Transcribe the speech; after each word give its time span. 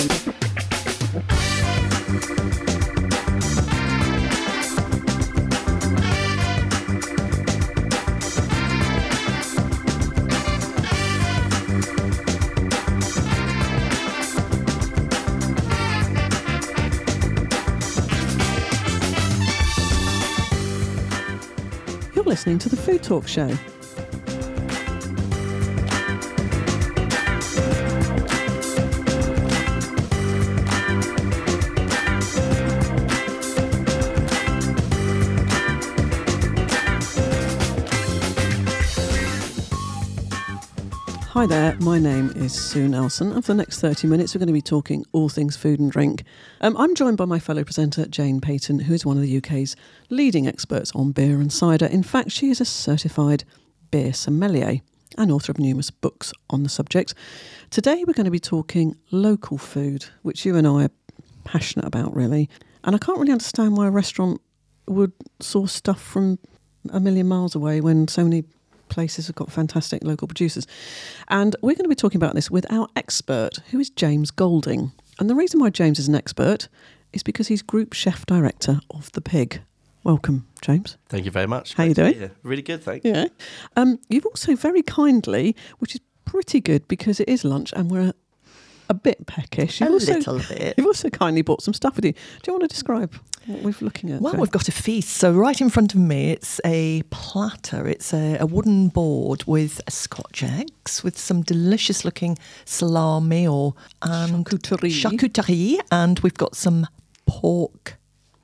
You're 0.00 0.08
listening 22.24 22.58
to 22.60 22.70
the 22.70 22.76
Food 22.76 23.02
Talk 23.02 23.28
Show. 23.28 23.50
Hi 41.40 41.46
there, 41.46 41.74
my 41.80 41.98
name 41.98 42.30
is 42.36 42.52
Sue 42.52 42.86
Nelson, 42.86 43.32
and 43.32 43.42
for 43.42 43.54
the 43.54 43.56
next 43.56 43.80
30 43.80 44.06
minutes, 44.06 44.34
we're 44.34 44.40
going 44.40 44.48
to 44.48 44.52
be 44.52 44.60
talking 44.60 45.06
all 45.12 45.30
things 45.30 45.56
food 45.56 45.80
and 45.80 45.90
drink. 45.90 46.22
Um, 46.60 46.76
I'm 46.76 46.94
joined 46.94 47.16
by 47.16 47.24
my 47.24 47.38
fellow 47.38 47.64
presenter, 47.64 48.04
Jane 48.04 48.42
Peyton, 48.42 48.80
who 48.80 48.92
is 48.92 49.06
one 49.06 49.16
of 49.16 49.22
the 49.22 49.38
UK's 49.38 49.74
leading 50.10 50.46
experts 50.46 50.92
on 50.94 51.12
beer 51.12 51.40
and 51.40 51.50
cider. 51.50 51.86
In 51.86 52.02
fact, 52.02 52.30
she 52.30 52.50
is 52.50 52.60
a 52.60 52.66
certified 52.66 53.44
beer 53.90 54.12
sommelier 54.12 54.82
and 55.16 55.32
author 55.32 55.50
of 55.50 55.58
numerous 55.58 55.90
books 55.90 56.34
on 56.50 56.62
the 56.62 56.68
subject. 56.68 57.14
Today, 57.70 58.04
we're 58.06 58.12
going 58.12 58.26
to 58.26 58.30
be 58.30 58.38
talking 58.38 58.98
local 59.10 59.56
food, 59.56 60.04
which 60.20 60.44
you 60.44 60.56
and 60.56 60.66
I 60.66 60.84
are 60.84 60.90
passionate 61.44 61.86
about, 61.86 62.14
really. 62.14 62.50
And 62.84 62.94
I 62.94 62.98
can't 62.98 63.18
really 63.18 63.32
understand 63.32 63.78
why 63.78 63.86
a 63.86 63.90
restaurant 63.90 64.42
would 64.88 65.12
source 65.40 65.72
stuff 65.72 66.02
from 66.02 66.38
a 66.90 67.00
million 67.00 67.28
miles 67.28 67.54
away 67.54 67.80
when 67.80 68.08
so 68.08 68.24
many 68.24 68.44
places 68.90 69.26
have 69.28 69.36
got 69.36 69.50
fantastic 69.50 70.04
local 70.04 70.28
producers. 70.28 70.66
And 71.28 71.56
we're 71.62 71.74
going 71.74 71.84
to 71.84 71.88
be 71.88 71.94
talking 71.94 72.18
about 72.18 72.34
this 72.34 72.50
with 72.50 72.70
our 72.70 72.88
expert, 72.96 73.58
who 73.70 73.80
is 73.80 73.88
James 73.90 74.30
Golding. 74.30 74.92
And 75.18 75.30
the 75.30 75.34
reason 75.34 75.60
why 75.60 75.70
James 75.70 75.98
is 75.98 76.08
an 76.08 76.14
expert 76.14 76.68
is 77.12 77.22
because 77.22 77.48
he's 77.48 77.62
group 77.62 77.92
chef 77.94 78.26
director 78.26 78.80
of 78.90 79.10
The 79.12 79.20
Pig. 79.20 79.62
Welcome, 80.04 80.46
James. 80.62 80.96
Thank 81.08 81.24
you 81.24 81.30
very 81.30 81.46
much. 81.46 81.74
How 81.74 81.84
are 81.84 81.86
you 81.86 81.94
Great 81.94 82.04
to 82.06 82.12
be 82.12 82.18
doing? 82.18 82.30
Really 82.42 82.62
good, 82.62 82.82
thanks. 82.82 83.04
Yeah. 83.04 83.26
Um, 83.76 83.98
you've 84.08 84.26
also 84.26 84.56
very 84.56 84.82
kindly, 84.82 85.54
which 85.78 85.94
is 85.94 86.00
pretty 86.24 86.60
good 86.60 86.86
because 86.88 87.20
it 87.20 87.28
is 87.28 87.44
lunch 87.44 87.72
and 87.74 87.90
we're 87.90 88.12
a, 88.90 88.92
a 88.92 88.94
bit 88.94 89.26
peckish. 89.26 89.80
A 89.80 89.84
You've 89.84 89.92
also, 89.94 90.14
little 90.14 90.38
bit. 90.38 90.74
You've 90.76 90.86
also 90.86 91.08
kindly 91.10 91.42
bought 91.42 91.62
some 91.62 91.74
stuff 91.74 91.96
with 91.96 92.04
you. 92.04 92.12
Do 92.12 92.18
you 92.46 92.52
want 92.52 92.62
to 92.62 92.68
describe 92.68 93.14
what 93.46 93.62
we're 93.62 93.74
looking 93.80 94.10
at? 94.10 94.20
Well, 94.20 94.34
we've 94.34 94.50
got 94.50 94.68
a 94.68 94.72
feast. 94.72 95.10
So 95.16 95.32
right 95.32 95.60
in 95.60 95.70
front 95.70 95.94
of 95.94 96.00
me, 96.00 96.32
it's 96.32 96.60
a 96.64 97.02
platter. 97.10 97.86
It's 97.86 98.12
a, 98.12 98.36
a 98.38 98.46
wooden 98.46 98.88
board 98.88 99.44
with 99.44 99.80
Scotch 99.88 100.42
eggs, 100.42 101.02
with 101.02 101.18
some 101.18 101.42
delicious-looking 101.42 102.38
salami 102.64 103.46
or 103.46 103.74
and 104.02 104.44
Charcuterie. 104.44 104.90
charcuterie, 104.90 105.78
and 105.90 106.18
we've 106.20 106.34
got 106.34 106.56
some 106.56 106.86
pork 107.26 107.96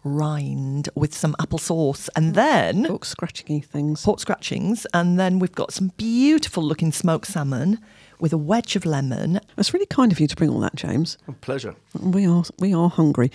rind 0.05 0.89
with 0.95 1.13
some 1.13 1.35
apple 1.41 1.59
sauce, 1.59 2.09
and 2.15 2.35
then 2.37 2.85
pork 2.87 3.05
scratchingy 3.05 3.65
things. 3.65 4.05
pork 4.05 4.21
scratchings, 4.21 4.87
and 4.95 5.19
then 5.19 5.41
we've 5.41 5.55
got 5.55 5.73
some 5.73 5.91
beautiful-looking 5.97 6.93
smoked 6.93 7.27
salmon 7.27 7.81
with 8.21 8.33
a 8.33 8.39
wedge 8.39 8.77
of 8.77 8.85
lemon. 8.85 9.41
It's 9.59 9.73
really 9.73 9.87
kind 9.87 10.13
of 10.13 10.21
you 10.21 10.27
to 10.27 10.37
bring 10.37 10.51
all 10.51 10.61
that, 10.61 10.75
James. 10.75 11.19
Pleasure. 11.41 11.75
We 12.01 12.27
are 12.27 12.45
we 12.59 12.75
are 12.75 12.89
hungry. 12.89 13.31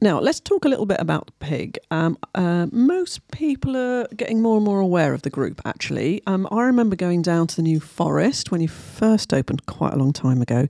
Now 0.00 0.18
let's 0.18 0.40
talk 0.40 0.64
a 0.64 0.68
little 0.68 0.86
bit 0.86 1.00
about 1.00 1.26
the 1.26 1.32
pig. 1.40 1.78
Um, 1.90 2.18
uh, 2.34 2.66
most 2.72 3.26
people 3.30 3.76
are 3.76 4.06
getting 4.08 4.42
more 4.42 4.56
and 4.56 4.64
more 4.64 4.80
aware 4.80 5.14
of 5.14 5.22
the 5.22 5.30
group. 5.30 5.60
Actually, 5.64 6.22
um, 6.26 6.48
I 6.50 6.62
remember 6.64 6.96
going 6.96 7.22
down 7.22 7.46
to 7.48 7.56
the 7.56 7.62
New 7.62 7.80
Forest 7.80 8.50
when 8.50 8.60
you 8.60 8.68
first 8.68 9.32
opened 9.32 9.66
quite 9.66 9.94
a 9.94 9.96
long 9.96 10.12
time 10.12 10.42
ago, 10.42 10.68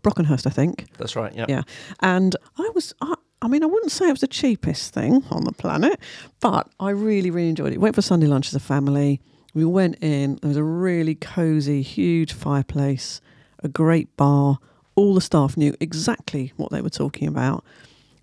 Brockenhurst, 0.00 0.46
I 0.46 0.50
think. 0.50 0.86
That's 0.98 1.16
right. 1.16 1.32
Yeah. 1.34 1.46
Yeah, 1.48 1.62
and 2.00 2.36
I 2.58 2.70
was. 2.74 2.94
I, 3.00 3.14
I 3.42 3.48
mean, 3.48 3.62
I 3.62 3.66
wouldn't 3.66 3.92
say 3.92 4.08
it 4.08 4.12
was 4.12 4.22
the 4.22 4.26
cheapest 4.26 4.94
thing 4.94 5.22
on 5.30 5.44
the 5.44 5.52
planet, 5.52 6.00
but 6.40 6.66
I 6.80 6.90
really, 6.90 7.30
really 7.30 7.50
enjoyed 7.50 7.74
it. 7.74 7.78
Went 7.78 7.94
for 7.94 8.00
Sunday 8.00 8.26
lunch 8.26 8.48
as 8.48 8.54
a 8.54 8.60
family. 8.60 9.20
We 9.54 9.64
went 9.64 10.02
in. 10.02 10.36
There 10.42 10.48
was 10.48 10.56
a 10.56 10.64
really 10.64 11.14
cosy, 11.14 11.80
huge 11.80 12.32
fireplace, 12.32 13.20
a 13.62 13.68
great 13.68 14.14
bar. 14.16 14.58
All 14.96 15.14
the 15.14 15.20
staff 15.20 15.56
knew 15.56 15.74
exactly 15.80 16.52
what 16.56 16.70
they 16.70 16.80
were 16.80 16.90
talking 16.90 17.28
about. 17.28 17.64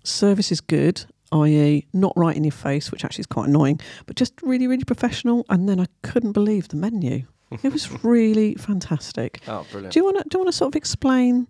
Service 0.04 0.52
is 0.52 0.60
good, 0.60 1.04
i.e., 1.32 1.86
not 1.92 2.12
right 2.16 2.36
in 2.36 2.44
your 2.44 2.52
face, 2.52 2.90
which 2.90 3.04
actually 3.04 3.22
is 3.22 3.26
quite 3.26 3.48
annoying, 3.48 3.80
but 4.06 4.16
just 4.16 4.34
really, 4.42 4.66
really 4.66 4.84
professional. 4.84 5.44
And 5.48 5.68
then 5.68 5.80
I 5.80 5.86
couldn't 6.02 6.32
believe 6.32 6.68
the 6.68 6.76
menu. 6.76 7.24
It 7.62 7.72
was 7.72 7.90
really 8.04 8.54
fantastic. 8.54 9.40
Oh, 9.48 9.66
brilliant. 9.70 9.92
Do 9.92 10.00
you 10.00 10.04
want 10.04 10.18
to 10.18 10.24
do 10.28 10.38
you 10.38 10.38
want 10.40 10.48
to 10.52 10.56
sort 10.56 10.74
of 10.74 10.76
explain, 10.76 11.46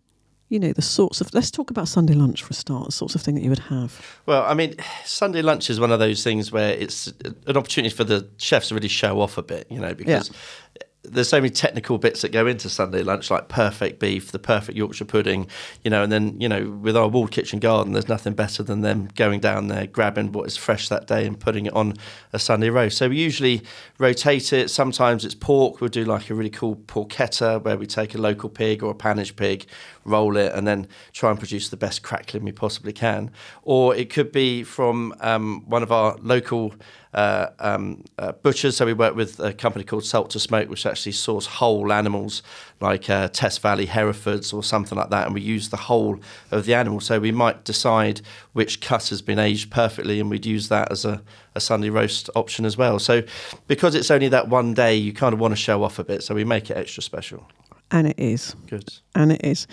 you 0.53 0.61
know, 0.61 0.71
the 0.71 0.83
sorts 0.83 1.23
of 1.23 1.33
let's 1.33 1.51
talk 1.51 1.71
about 1.71 1.89
Sunday 1.89 2.13
lunch 2.13 2.43
for 2.43 2.51
a 2.51 2.55
start, 2.55 2.85
the 2.85 2.93
sorts 2.93 3.15
of 3.15 3.23
thing 3.23 3.35
that 3.37 3.43
you 3.43 3.49
would 3.49 3.59
have. 3.59 4.21
Well, 4.27 4.43
I 4.43 4.53
mean, 4.53 4.75
Sunday 5.07 5.41
lunch 5.41 5.71
is 5.71 5.81
one 5.81 5.91
of 5.91 5.99
those 5.99 6.23
things 6.23 6.53
where 6.53 6.73
it's 6.75 7.07
an 7.47 7.57
opportunity 7.57 7.95
for 7.95 8.05
the 8.05 8.29
chefs 8.37 8.69
to 8.69 8.75
really 8.75 8.89
show 8.89 9.23
off 9.23 9.39
a 9.39 9.43
bit, 9.43 9.67
you 9.71 9.81
know, 9.81 9.95
because 9.95 10.31
there's 11.05 11.29
so 11.29 11.39
many 11.39 11.51
technical 11.51 11.99
bits 11.99 12.23
that 12.23 12.31
go 12.31 12.47
into 12.47 12.69
Sunday 12.69 13.03
lunch, 13.03 13.31
like 13.31 13.49
perfect 13.49 13.99
beef, 13.99 14.31
the 14.31 14.39
perfect 14.39 14.79
Yorkshire 14.79 15.05
pudding, 15.05 15.49
you 15.83 15.91
know, 15.91 16.05
and 16.05 16.13
then, 16.13 16.41
you 16.41 16.49
know, 16.49 16.71
with 16.71 16.97
our 16.97 17.09
walled 17.09 17.33
kitchen 17.33 17.59
garden, 17.59 17.93
there's 17.93 18.09
nothing 18.09 18.35
better 18.35 18.63
than 18.63 18.83
them 18.83 19.09
going 19.17 19.41
down 19.41 19.67
there, 19.67 19.87
grabbing 19.87 20.31
what 20.31 20.47
is 20.47 20.57
fresh 20.57 20.89
that 20.89 21.09
day 21.09 21.27
and 21.27 21.41
putting 21.41 21.67
it 21.67 21.73
on 21.73 21.95
a 22.33 22.39
Sunday 22.39 22.71
roast. 22.71 22.99
So 22.99 23.09
we 23.09 23.17
usually 23.17 23.63
rotate 23.99 24.53
it. 24.53 24.71
Sometimes 24.71 25.25
it's 25.25 25.35
pork. 25.35 25.81
We'll 25.81 25.89
do 25.89 26.05
like 26.05 26.31
a 26.31 26.35
really 26.35 26.51
cool 26.51 26.77
porchetta 26.77 27.63
where 27.65 27.77
we 27.77 27.87
take 27.87 28.15
a 28.15 28.19
local 28.19 28.49
pig 28.49 28.85
or 28.85 28.93
a 28.93 28.95
pannage 28.95 29.35
pig, 29.35 29.67
roll 30.05 30.37
it, 30.37 30.53
and 30.55 30.69
then 30.69 30.87
try 31.13 31.31
and 31.31 31.39
produce 31.39 31.69
the 31.69 31.77
best 31.77 32.05
crackling 32.05 32.45
we 32.45 32.53
possibly 32.53 32.93
can. 32.93 33.33
Or 33.65 33.95
it 33.97 34.09
could 34.09 34.31
be 34.31 34.63
from 34.63 35.15
um, 35.21 35.65
one 35.67 35.83
of 35.83 35.91
our 35.91 36.17
local 36.21 36.75
uh, 37.15 37.49
um, 37.59 38.05
uh, 38.19 38.33
butchers. 38.33 38.77
So 38.77 38.87
we 38.87 38.93
work 38.93 39.15
with 39.15 39.39
a 39.41 39.53
company 39.53 39.85
called 39.85 40.05
Salt 40.05 40.31
to 40.31 40.41
Smoke, 40.41 40.69
which 40.69 40.87
actually 40.87 41.13
source 41.13 41.47
whole 41.47 41.93
animals 41.93 42.43
like 42.81 43.09
uh, 43.11 43.29
Test 43.29 43.61
Valley 43.61 43.87
Herefords 43.87 44.53
or 44.53 44.63
something 44.63 44.97
like 44.97 45.11
that, 45.11 45.27
and 45.27 45.35
we 45.35 45.41
use 45.41 45.69
the 45.69 45.77
whole 45.77 46.19
of 46.51 46.65
the 46.65 46.75
animal. 46.75 47.01
So 47.01 47.21
we 47.21 47.33
might 47.33 47.65
decide 47.65 48.23
which 48.53 48.81
cut 48.81 49.09
has 49.09 49.23
been 49.23 49.39
aged 49.39 49.71
perfectly, 49.71 50.21
and 50.21 50.31
we'd 50.31 50.47
use 50.47 50.69
that 50.69 50.91
as 50.91 51.05
a, 51.05 51.23
a 51.55 51.61
Sunday 51.61 51.91
roast 51.91 52.31
option 52.35 52.65
as 52.65 52.77
well. 52.77 52.99
So 52.99 53.23
because 53.67 53.95
it's 53.95 54.11
only 54.11 54.29
that 54.29 54.49
one 54.49 54.75
day, 54.75 54.95
you 54.97 55.13
kind 55.13 55.33
of 55.33 55.41
want 55.41 55.53
to 55.53 55.57
show 55.57 55.83
off 55.83 55.99
a 55.99 56.05
bit, 56.05 56.23
so 56.23 56.35
we 56.35 56.45
make 56.45 56.71
it 56.71 56.77
extra 56.77 57.03
special. 57.03 57.47
And 57.91 58.07
it 58.07 58.19
is. 58.19 58.57
Good. 58.69 58.93
And 59.15 59.33
it 59.33 59.45
is. 59.45 59.67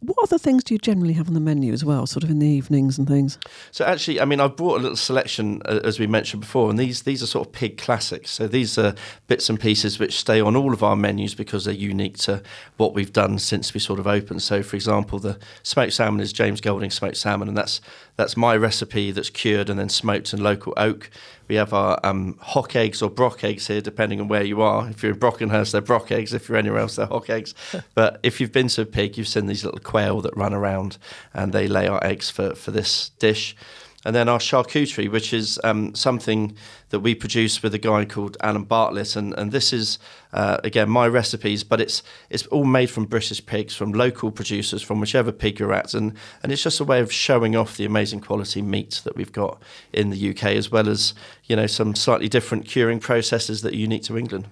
What 0.00 0.16
other 0.22 0.38
things 0.38 0.62
do 0.62 0.74
you 0.74 0.78
generally 0.78 1.14
have 1.14 1.26
on 1.26 1.34
the 1.34 1.40
menu 1.40 1.72
as 1.72 1.84
well, 1.84 2.06
sort 2.06 2.22
of 2.22 2.30
in 2.30 2.38
the 2.38 2.46
evenings 2.46 2.98
and 2.98 3.08
things? 3.08 3.36
So 3.72 3.84
actually, 3.84 4.20
I 4.20 4.26
mean, 4.26 4.38
I've 4.38 4.54
brought 4.54 4.78
a 4.78 4.82
little 4.82 4.96
selection 4.96 5.60
uh, 5.64 5.80
as 5.82 5.98
we 5.98 6.06
mentioned 6.06 6.40
before, 6.40 6.70
and 6.70 6.78
these 6.78 7.02
these 7.02 7.20
are 7.20 7.26
sort 7.26 7.48
of 7.48 7.52
pig 7.52 7.78
classics. 7.78 8.30
So 8.30 8.46
these 8.46 8.78
are 8.78 8.94
bits 9.26 9.48
and 9.50 9.58
pieces 9.58 9.98
which 9.98 10.16
stay 10.16 10.40
on 10.40 10.54
all 10.54 10.72
of 10.72 10.84
our 10.84 10.94
menus 10.94 11.34
because 11.34 11.64
they're 11.64 11.74
unique 11.74 12.16
to 12.18 12.42
what 12.76 12.94
we've 12.94 13.12
done 13.12 13.40
since 13.40 13.74
we 13.74 13.80
sort 13.80 13.98
of 13.98 14.06
opened. 14.06 14.42
So, 14.42 14.62
for 14.62 14.76
example, 14.76 15.18
the 15.18 15.36
smoked 15.64 15.94
salmon 15.94 16.20
is 16.20 16.32
James 16.32 16.60
Golding 16.60 16.90
smoked 16.90 17.16
salmon, 17.16 17.48
and 17.48 17.56
that's 17.56 17.80
that's 18.14 18.36
my 18.36 18.56
recipe 18.56 19.10
that's 19.10 19.30
cured 19.30 19.68
and 19.68 19.80
then 19.80 19.88
smoked 19.88 20.32
in 20.32 20.40
local 20.40 20.74
oak. 20.76 21.10
We 21.48 21.54
have 21.56 21.72
our 21.72 21.98
um, 22.04 22.36
hock 22.40 22.76
eggs 22.76 23.02
or 23.02 23.10
brock 23.10 23.42
eggs 23.42 23.66
here, 23.66 23.80
depending 23.80 24.20
on 24.20 24.28
where 24.28 24.44
you 24.44 24.62
are. 24.62 24.88
If 24.88 25.02
you're 25.02 25.12
in 25.12 25.18
Brockenhurst, 25.18 25.72
they're 25.72 25.80
brock 25.80 26.12
eggs. 26.12 26.32
If 26.34 26.48
you're 26.48 26.58
anywhere 26.58 26.80
else, 26.80 26.96
they're 26.96 27.06
hock 27.06 27.30
eggs. 27.30 27.54
but 27.94 28.20
if 28.22 28.40
you've 28.40 28.52
been 28.52 28.68
to 28.68 28.82
a 28.82 28.86
pig, 28.86 29.16
you've 29.16 29.28
seen 29.28 29.46
these 29.46 29.64
little 29.64 29.80
quail 29.80 30.20
that 30.20 30.36
run 30.36 30.54
around 30.54 30.98
and 31.32 31.52
they 31.52 31.66
lay 31.66 31.86
our 31.88 32.04
eggs 32.04 32.30
for, 32.30 32.54
for 32.54 32.70
this 32.70 33.10
dish. 33.18 33.56
And 34.04 34.14
then 34.14 34.28
our 34.28 34.38
charcuterie, 34.38 35.10
which 35.10 35.32
is 35.32 35.58
um, 35.64 35.92
something 35.94 36.54
that 36.90 37.00
we 37.00 37.16
produce 37.16 37.62
with 37.64 37.74
a 37.74 37.78
guy 37.78 38.04
called 38.04 38.36
Alan 38.40 38.62
Bartlett, 38.62 39.16
and, 39.16 39.34
and 39.34 39.50
this 39.50 39.72
is 39.72 39.98
uh, 40.32 40.58
again 40.62 40.88
my 40.88 41.08
recipes, 41.08 41.64
but 41.64 41.80
it's 41.80 42.04
it's 42.30 42.46
all 42.46 42.64
made 42.64 42.90
from 42.90 43.06
British 43.06 43.44
pigs, 43.44 43.74
from 43.74 43.92
local 43.92 44.30
producers, 44.30 44.82
from 44.82 45.00
whichever 45.00 45.32
pig 45.32 45.58
you're 45.58 45.72
at, 45.72 45.94
and 45.94 46.14
and 46.44 46.52
it's 46.52 46.62
just 46.62 46.78
a 46.78 46.84
way 46.84 47.00
of 47.00 47.12
showing 47.12 47.56
off 47.56 47.76
the 47.76 47.84
amazing 47.84 48.20
quality 48.20 48.62
meat 48.62 49.00
that 49.02 49.16
we've 49.16 49.32
got 49.32 49.60
in 49.92 50.10
the 50.10 50.30
UK, 50.30 50.44
as 50.44 50.70
well 50.70 50.88
as 50.88 51.12
you 51.46 51.56
know 51.56 51.66
some 51.66 51.96
slightly 51.96 52.28
different 52.28 52.66
curing 52.66 53.00
processes 53.00 53.62
that 53.62 53.72
are 53.72 53.76
unique 53.76 54.04
to 54.04 54.16
England. 54.16 54.48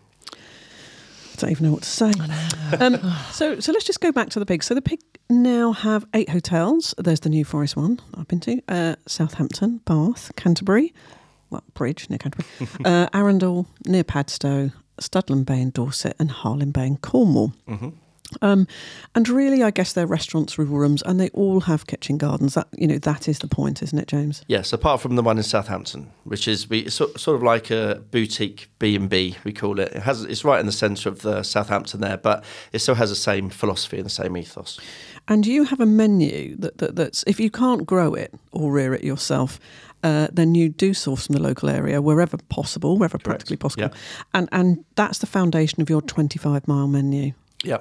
I 1.37 1.41
don't 1.43 1.51
even 1.51 1.67
know 1.67 1.73
what 1.73 1.83
to 1.83 1.89
say. 1.89 2.13
Um, 2.81 2.97
so, 3.31 3.61
so 3.61 3.73
let's 3.73 3.85
just 3.85 4.01
go 4.01 4.11
back 4.13 4.31
to 4.31 4.39
the 4.39 4.47
pig. 4.47 4.63
So 4.63 4.75
the 4.75 4.83
pig 4.83 5.01
now 5.31 5.73
have 5.73 6.05
eight 6.15 6.29
hotels. 6.31 6.95
There's 6.99 7.21
the 7.21 7.29
New 7.29 7.45
Forest 7.45 7.77
one 7.77 8.01
I've 8.15 8.29
been 8.29 8.41
to, 8.41 8.61
uh, 8.69 8.97
Southampton, 9.07 9.79
Bath, 9.85 10.33
Canterbury, 10.37 10.93
well, 11.51 11.63
Bridge 11.75 12.09
near 12.11 12.19
Canterbury, 12.19 12.49
uh, 12.85 13.09
Arundel 13.13 13.67
near 13.87 14.05
Padstow, 14.05 14.73
Studland 15.01 15.47
Bay 15.47 15.61
in 15.61 15.71
Dorset, 15.71 16.17
and 16.19 16.31
Harlyn 16.31 16.73
Bay 16.73 16.87
in 16.87 16.97
Cornwall. 16.97 17.53
hmm 17.69 17.89
Um, 18.43 18.67
and 19.15 19.29
really, 19.29 19.63
I 19.63 19.71
guess 19.71 19.93
they're 19.93 20.07
restaurants 20.07 20.59
with 20.59 20.69
rooms, 20.69 21.03
and 21.03 21.21
they 21.21 21.29
all 21.31 21.61
have 21.61 21.87
kitchen 21.87 22.19
gardens. 22.19 22.55
That 22.55 22.69
you 22.77 22.87
know, 22.87 22.99
that 22.99 23.29
is 23.29 23.39
the 23.39 23.49
point, 23.49 23.83
isn't 23.83 23.99
it, 23.99 24.09
James? 24.09 24.43
Yes, 24.49 24.73
apart 24.73 25.01
from 25.01 25.17
the 25.17 25.23
one 25.23 25.37
in 25.39 25.45
Southampton, 25.45 26.11
which 26.25 26.49
is 26.49 26.69
we 26.69 26.89
sort 26.91 27.19
sort 27.21 27.37
of 27.37 27.43
like 27.43 27.71
a 27.71 28.03
boutique 28.11 28.69
B 28.79 28.97
and 28.97 29.09
B, 29.09 29.37
we 29.45 29.53
call 29.53 29.79
it. 29.79 29.93
It 29.93 30.03
has 30.03 30.25
it's 30.25 30.45
right 30.45 30.61
in 30.61 30.67
the 30.67 30.73
centre 30.73 31.09
of 31.09 31.23
the 31.23 31.43
Southampton 31.43 32.01
there, 32.01 32.17
but 32.17 32.45
it 32.73 32.81
still 32.81 32.97
has 32.97 33.11
the 33.11 33.17
same 33.17 33.49
philosophy 33.49 33.97
and 33.99 34.07
the 34.07 34.11
same 34.11 34.37
ethos. 34.37 34.81
And 35.29 35.47
you 35.47 35.65
have 35.65 35.81
a 35.81 35.87
menu 35.87 36.57
that, 36.59 36.79
that 36.79 36.97
that's 36.97 37.25
if 37.27 37.41
you 37.41 37.51
can't 37.51 37.87
grow 37.87 38.15
it 38.15 38.33
or 38.53 38.73
rear 38.73 38.95
it 38.95 39.03
yourself, 39.05 39.59
uh, 40.05 40.29
then 40.33 40.55
you 40.55 40.69
do 40.69 40.95
source 40.95 41.27
from 41.27 41.35
the 41.35 41.43
local 41.43 41.69
area 41.69 42.01
wherever 42.03 42.37
possible, 42.49 42.97
wherever 42.97 43.19
practically 43.19 43.57
possible, 43.57 43.85
Yeah. 43.85 43.99
and 44.35 44.49
and 44.53 44.85
that's 44.97 45.19
the 45.19 45.27
foundation 45.27 45.81
of 45.81 45.89
your 45.91 46.03
twenty-five 46.03 46.67
mile 46.69 46.89
menu. 46.89 47.33
Yeah, 47.65 47.79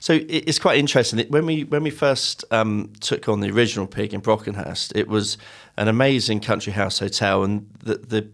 so 0.00 0.20
it's 0.28 0.58
quite 0.58 0.78
interesting. 0.78 1.18
When 1.28 1.46
we 1.46 1.64
when 1.64 1.82
we 1.82 1.90
first 1.90 2.44
um, 2.50 2.92
took 3.00 3.28
on 3.28 3.40
the 3.40 3.50
original 3.50 3.86
pig 3.86 4.14
in 4.14 4.22
Brockenhurst, 4.22 4.92
it 4.94 5.08
was 5.08 5.36
an 5.76 5.88
amazing 5.88 6.40
country 6.40 6.72
house 6.72 7.00
hotel, 7.00 7.42
and 7.42 7.68
the, 7.82 7.96
the 7.96 8.28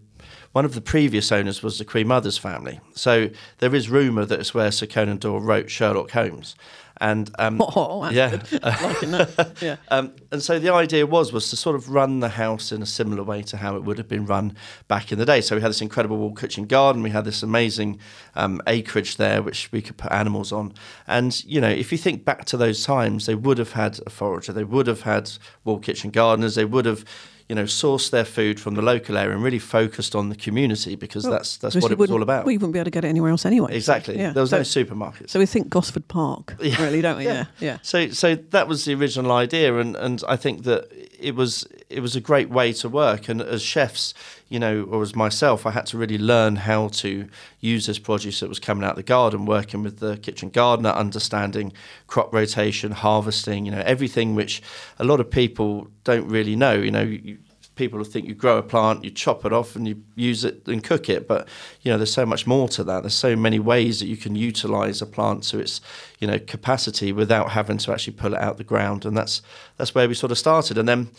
one 0.53 0.65
of 0.65 0.75
the 0.75 0.81
previous 0.81 1.31
owners 1.31 1.63
was 1.63 1.79
the 1.79 1.85
Queen 1.85 2.07
Mother's 2.07 2.37
family. 2.37 2.79
So 2.93 3.29
there 3.57 3.73
is 3.73 3.89
rumour 3.89 4.25
that 4.25 4.39
it's 4.39 4.53
where 4.53 4.71
Sir 4.71 4.85
Conan 4.85 5.17
Doyle 5.17 5.41
wrote 5.41 5.69
Sherlock 5.69 6.11
Holmes, 6.11 6.55
and 6.97 7.29
um, 7.39 7.61
Oh, 7.75 8.09
yeah. 8.09 8.41
Yeah. 9.61 9.77
Um, 9.89 10.13
and 10.31 10.41
so 10.41 10.59
the 10.59 10.73
idea 10.73 11.05
was 11.05 11.31
was 11.31 11.49
to 11.49 11.55
sort 11.55 11.75
of 11.75 11.89
run 11.89 12.19
the 12.19 12.29
house 12.29 12.71
in 12.71 12.81
a 12.81 12.85
similar 12.85 13.23
way 13.23 13.41
to 13.43 13.57
how 13.57 13.75
it 13.75 13.83
would 13.83 13.97
have 13.97 14.07
been 14.07 14.25
run 14.25 14.55
back 14.87 15.11
in 15.11 15.19
the 15.19 15.25
day. 15.25 15.41
So 15.41 15.55
we 15.55 15.61
had 15.61 15.69
this 15.69 15.81
incredible 15.81 16.17
wall 16.17 16.33
kitchen 16.33 16.65
garden. 16.65 17.03
We 17.03 17.09
had 17.09 17.25
this 17.25 17.43
amazing 17.43 17.99
um, 18.35 18.61
acreage 18.67 19.17
there, 19.17 19.41
which 19.41 19.71
we 19.71 19.81
could 19.81 19.97
put 19.97 20.11
animals 20.11 20.51
on. 20.51 20.73
And 21.07 21.43
you 21.45 21.61
know, 21.61 21.69
if 21.69 21.91
you 21.91 21.97
think 21.97 22.25
back 22.25 22.45
to 22.45 22.57
those 22.57 22.83
times, 22.83 23.25
they 23.25 23.35
would 23.35 23.57
have 23.57 23.73
had 23.73 23.99
a 24.05 24.09
forager. 24.09 24.53
They 24.53 24.63
would 24.63 24.87
have 24.87 25.01
had 25.01 25.31
wall 25.63 25.79
kitchen 25.79 26.11
gardeners. 26.11 26.55
They 26.55 26.65
would 26.65 26.85
have. 26.85 27.05
You 27.53 27.59
know, 27.61 27.65
sourced 27.65 28.09
their 28.09 28.25
food 28.25 28.59
from 28.59 28.73
the 28.73 28.81
local 28.81 29.15
area 29.15 29.31
and 29.35 29.43
really 29.43 29.59
focused 29.59 30.15
on 30.15 30.29
the 30.29 30.35
community 30.35 30.95
because 30.95 31.23
that's 31.23 31.57
that's 31.57 31.75
what 31.75 31.91
it 31.91 31.99
was 31.99 32.09
all 32.09 32.23
about. 32.23 32.45
Well, 32.45 32.51
you 32.51 32.57
wouldn't 32.57 32.73
be 32.73 32.79
able 32.79 32.85
to 32.85 32.89
get 32.89 33.05
it 33.05 33.09
anywhere 33.09 33.29
else 33.29 33.45
anyway. 33.45 33.75
exactly. 33.75 34.17
Yeah. 34.17 34.31
There 34.31 34.41
was 34.41 34.49
so, 34.49 34.57
no 34.57 34.63
supermarkets. 34.63 35.29
so 35.29 35.37
we 35.37 35.45
think 35.45 35.69
Gosford 35.69 36.07
Park, 36.07 36.55
really, 36.59 36.99
don't 36.99 37.19
we? 37.19 37.25
Yeah. 37.25 37.45
Yeah. 37.59 37.77
So 37.83 38.09
so 38.09 38.33
that 38.33 38.67
was 38.67 38.85
the 38.85 38.95
original 38.95 39.31
idea, 39.31 39.77
and, 39.77 39.95
and 39.95 40.23
I 40.27 40.35
think 40.35 40.63
that 40.63 40.89
it 41.23 41.35
was 41.35 41.65
it 41.89 42.01
was 42.01 42.15
a 42.15 42.21
great 42.21 42.49
way 42.49 42.73
to 42.73 42.89
work. 42.89 43.29
And 43.29 43.41
as 43.41 43.61
chefs, 43.61 44.13
you 44.49 44.59
know, 44.59 44.83
or 44.83 45.01
as 45.01 45.15
myself, 45.15 45.65
I 45.65 45.71
had 45.71 45.85
to 45.87 45.97
really 45.97 46.17
learn 46.17 46.57
how 46.57 46.89
to 46.89 47.27
use 47.59 47.85
this 47.85 47.99
produce 47.99 48.41
that 48.41 48.49
was 48.49 48.59
coming 48.59 48.83
out 48.83 48.91
of 48.91 48.97
the 48.97 49.03
garden, 49.03 49.45
working 49.45 49.83
with 49.83 49.99
the 49.99 50.17
kitchen 50.17 50.49
gardener, 50.49 50.89
understanding 50.89 51.73
crop 52.07 52.33
rotation, 52.33 52.91
harvesting, 52.91 53.65
you 53.65 53.71
know, 53.71 53.83
everything 53.85 54.35
which 54.35 54.61
a 54.99 55.03
lot 55.03 55.19
of 55.19 55.31
people 55.31 55.87
don't 56.03 56.27
really 56.27 56.55
know. 56.55 56.73
You 56.73 56.91
know. 56.91 57.01
You, 57.01 57.37
People 57.75 58.03
think 58.03 58.27
you 58.27 58.35
grow 58.35 58.57
a 58.57 58.63
plant, 58.63 59.03
you 59.03 59.09
chop 59.09 59.45
it 59.45 59.53
off, 59.53 59.75
and 59.75 59.87
you 59.87 60.03
use 60.15 60.45
it 60.45 60.67
and 60.67 60.83
cook 60.83 61.09
it. 61.09 61.27
But 61.27 61.47
you 61.81 61.91
know, 61.91 61.97
there's 61.97 62.13
so 62.13 62.25
much 62.25 62.45
more 62.45 62.67
to 62.69 62.83
that. 62.83 63.01
There's 63.01 63.13
so 63.13 63.35
many 63.35 63.59
ways 63.59 63.99
that 63.99 64.07
you 64.07 64.17
can 64.17 64.35
utilize 64.35 65.01
a 65.01 65.05
plant 65.05 65.43
to 65.45 65.59
its 65.59 65.81
you 66.19 66.27
know 66.27 66.39
capacity 66.39 67.11
without 67.11 67.51
having 67.51 67.77
to 67.79 67.91
actually 67.91 68.13
pull 68.13 68.33
it 68.33 68.39
out 68.41 68.57
the 68.57 68.63
ground. 68.63 69.05
And 69.05 69.17
that's 69.17 69.41
that's 69.77 69.95
where 69.95 70.07
we 70.07 70.13
sort 70.13 70.31
of 70.31 70.37
started. 70.37 70.77
And 70.77 70.87
then 70.87 71.09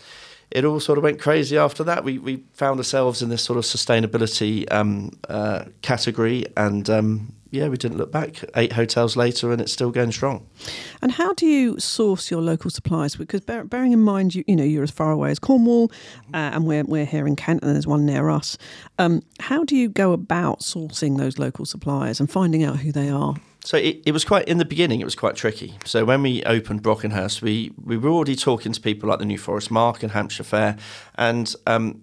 it 0.51 0.63
all 0.63 0.79
sort 0.79 0.97
of 0.97 1.03
went 1.03 1.19
crazy 1.19 1.57
after 1.57 1.83
that. 1.83 2.03
We 2.03 2.17
we 2.19 2.43
found 2.53 2.79
ourselves 2.79 3.21
in 3.21 3.29
this 3.29 3.43
sort 3.43 3.57
of 3.57 3.63
sustainability 3.63 4.71
um, 4.71 5.11
uh, 5.27 5.65
category, 5.81 6.45
and 6.55 6.89
um, 6.89 7.33
yeah, 7.55 7.69
we 7.69 7.77
didn't 7.77 7.97
look 7.97 8.11
back. 8.11 8.43
Eight 8.55 8.73
hotels 8.73 9.15
later, 9.15 9.51
and 9.51 9.61
it's 9.61 9.71
still 9.71 9.91
going 9.91 10.11
strong. 10.11 10.45
And 11.01 11.11
how 11.11 11.33
do 11.33 11.45
you 11.45 11.79
source 11.79 12.29
your 12.29 12.41
local 12.41 12.69
supplies? 12.69 13.15
Because 13.15 13.41
bear, 13.41 13.63
bearing 13.63 13.93
in 13.93 14.01
mind, 14.01 14.35
you 14.35 14.43
you 14.47 14.55
know 14.55 14.63
you're 14.63 14.83
as 14.83 14.91
far 14.91 15.11
away 15.11 15.31
as 15.31 15.39
Cornwall, 15.39 15.91
uh, 16.33 16.51
and 16.53 16.65
we're 16.65 16.83
we're 16.83 17.05
here 17.05 17.25
in 17.25 17.35
Kent, 17.35 17.63
and 17.63 17.73
there's 17.73 17.87
one 17.87 18.05
near 18.05 18.29
us. 18.29 18.57
Um, 18.99 19.23
how 19.39 19.63
do 19.63 19.75
you 19.75 19.89
go 19.89 20.11
about 20.11 20.59
sourcing 20.59 21.17
those 21.17 21.39
local 21.39 21.65
suppliers 21.65 22.19
and 22.19 22.29
finding 22.29 22.63
out 22.63 22.79
who 22.79 22.91
they 22.91 23.09
are? 23.09 23.35
So 23.63 23.77
it, 23.77 24.03
it 24.05 24.11
was 24.11 24.23
quite 24.23 24.47
in 24.47 24.59
the 24.59 24.65
beginning. 24.65 25.01
It 25.01 25.05
was 25.05 25.15
quite 25.15 25.35
tricky. 25.35 25.73
So 25.85 26.05
when 26.05 26.21
we 26.21 26.43
opened 26.43 26.83
Brockenhurst, 26.83 27.41
we 27.41 27.71
we 27.83 27.97
were 27.97 28.09
already 28.09 28.35
talking 28.35 28.73
to 28.73 28.81
people 28.81 29.09
like 29.09 29.19
the 29.19 29.25
New 29.25 29.39
Forest 29.39 29.71
Marque 29.71 30.03
and 30.03 30.11
Hampshire 30.11 30.43
Fare, 30.43 30.77
and 31.15 31.55
um, 31.65 32.01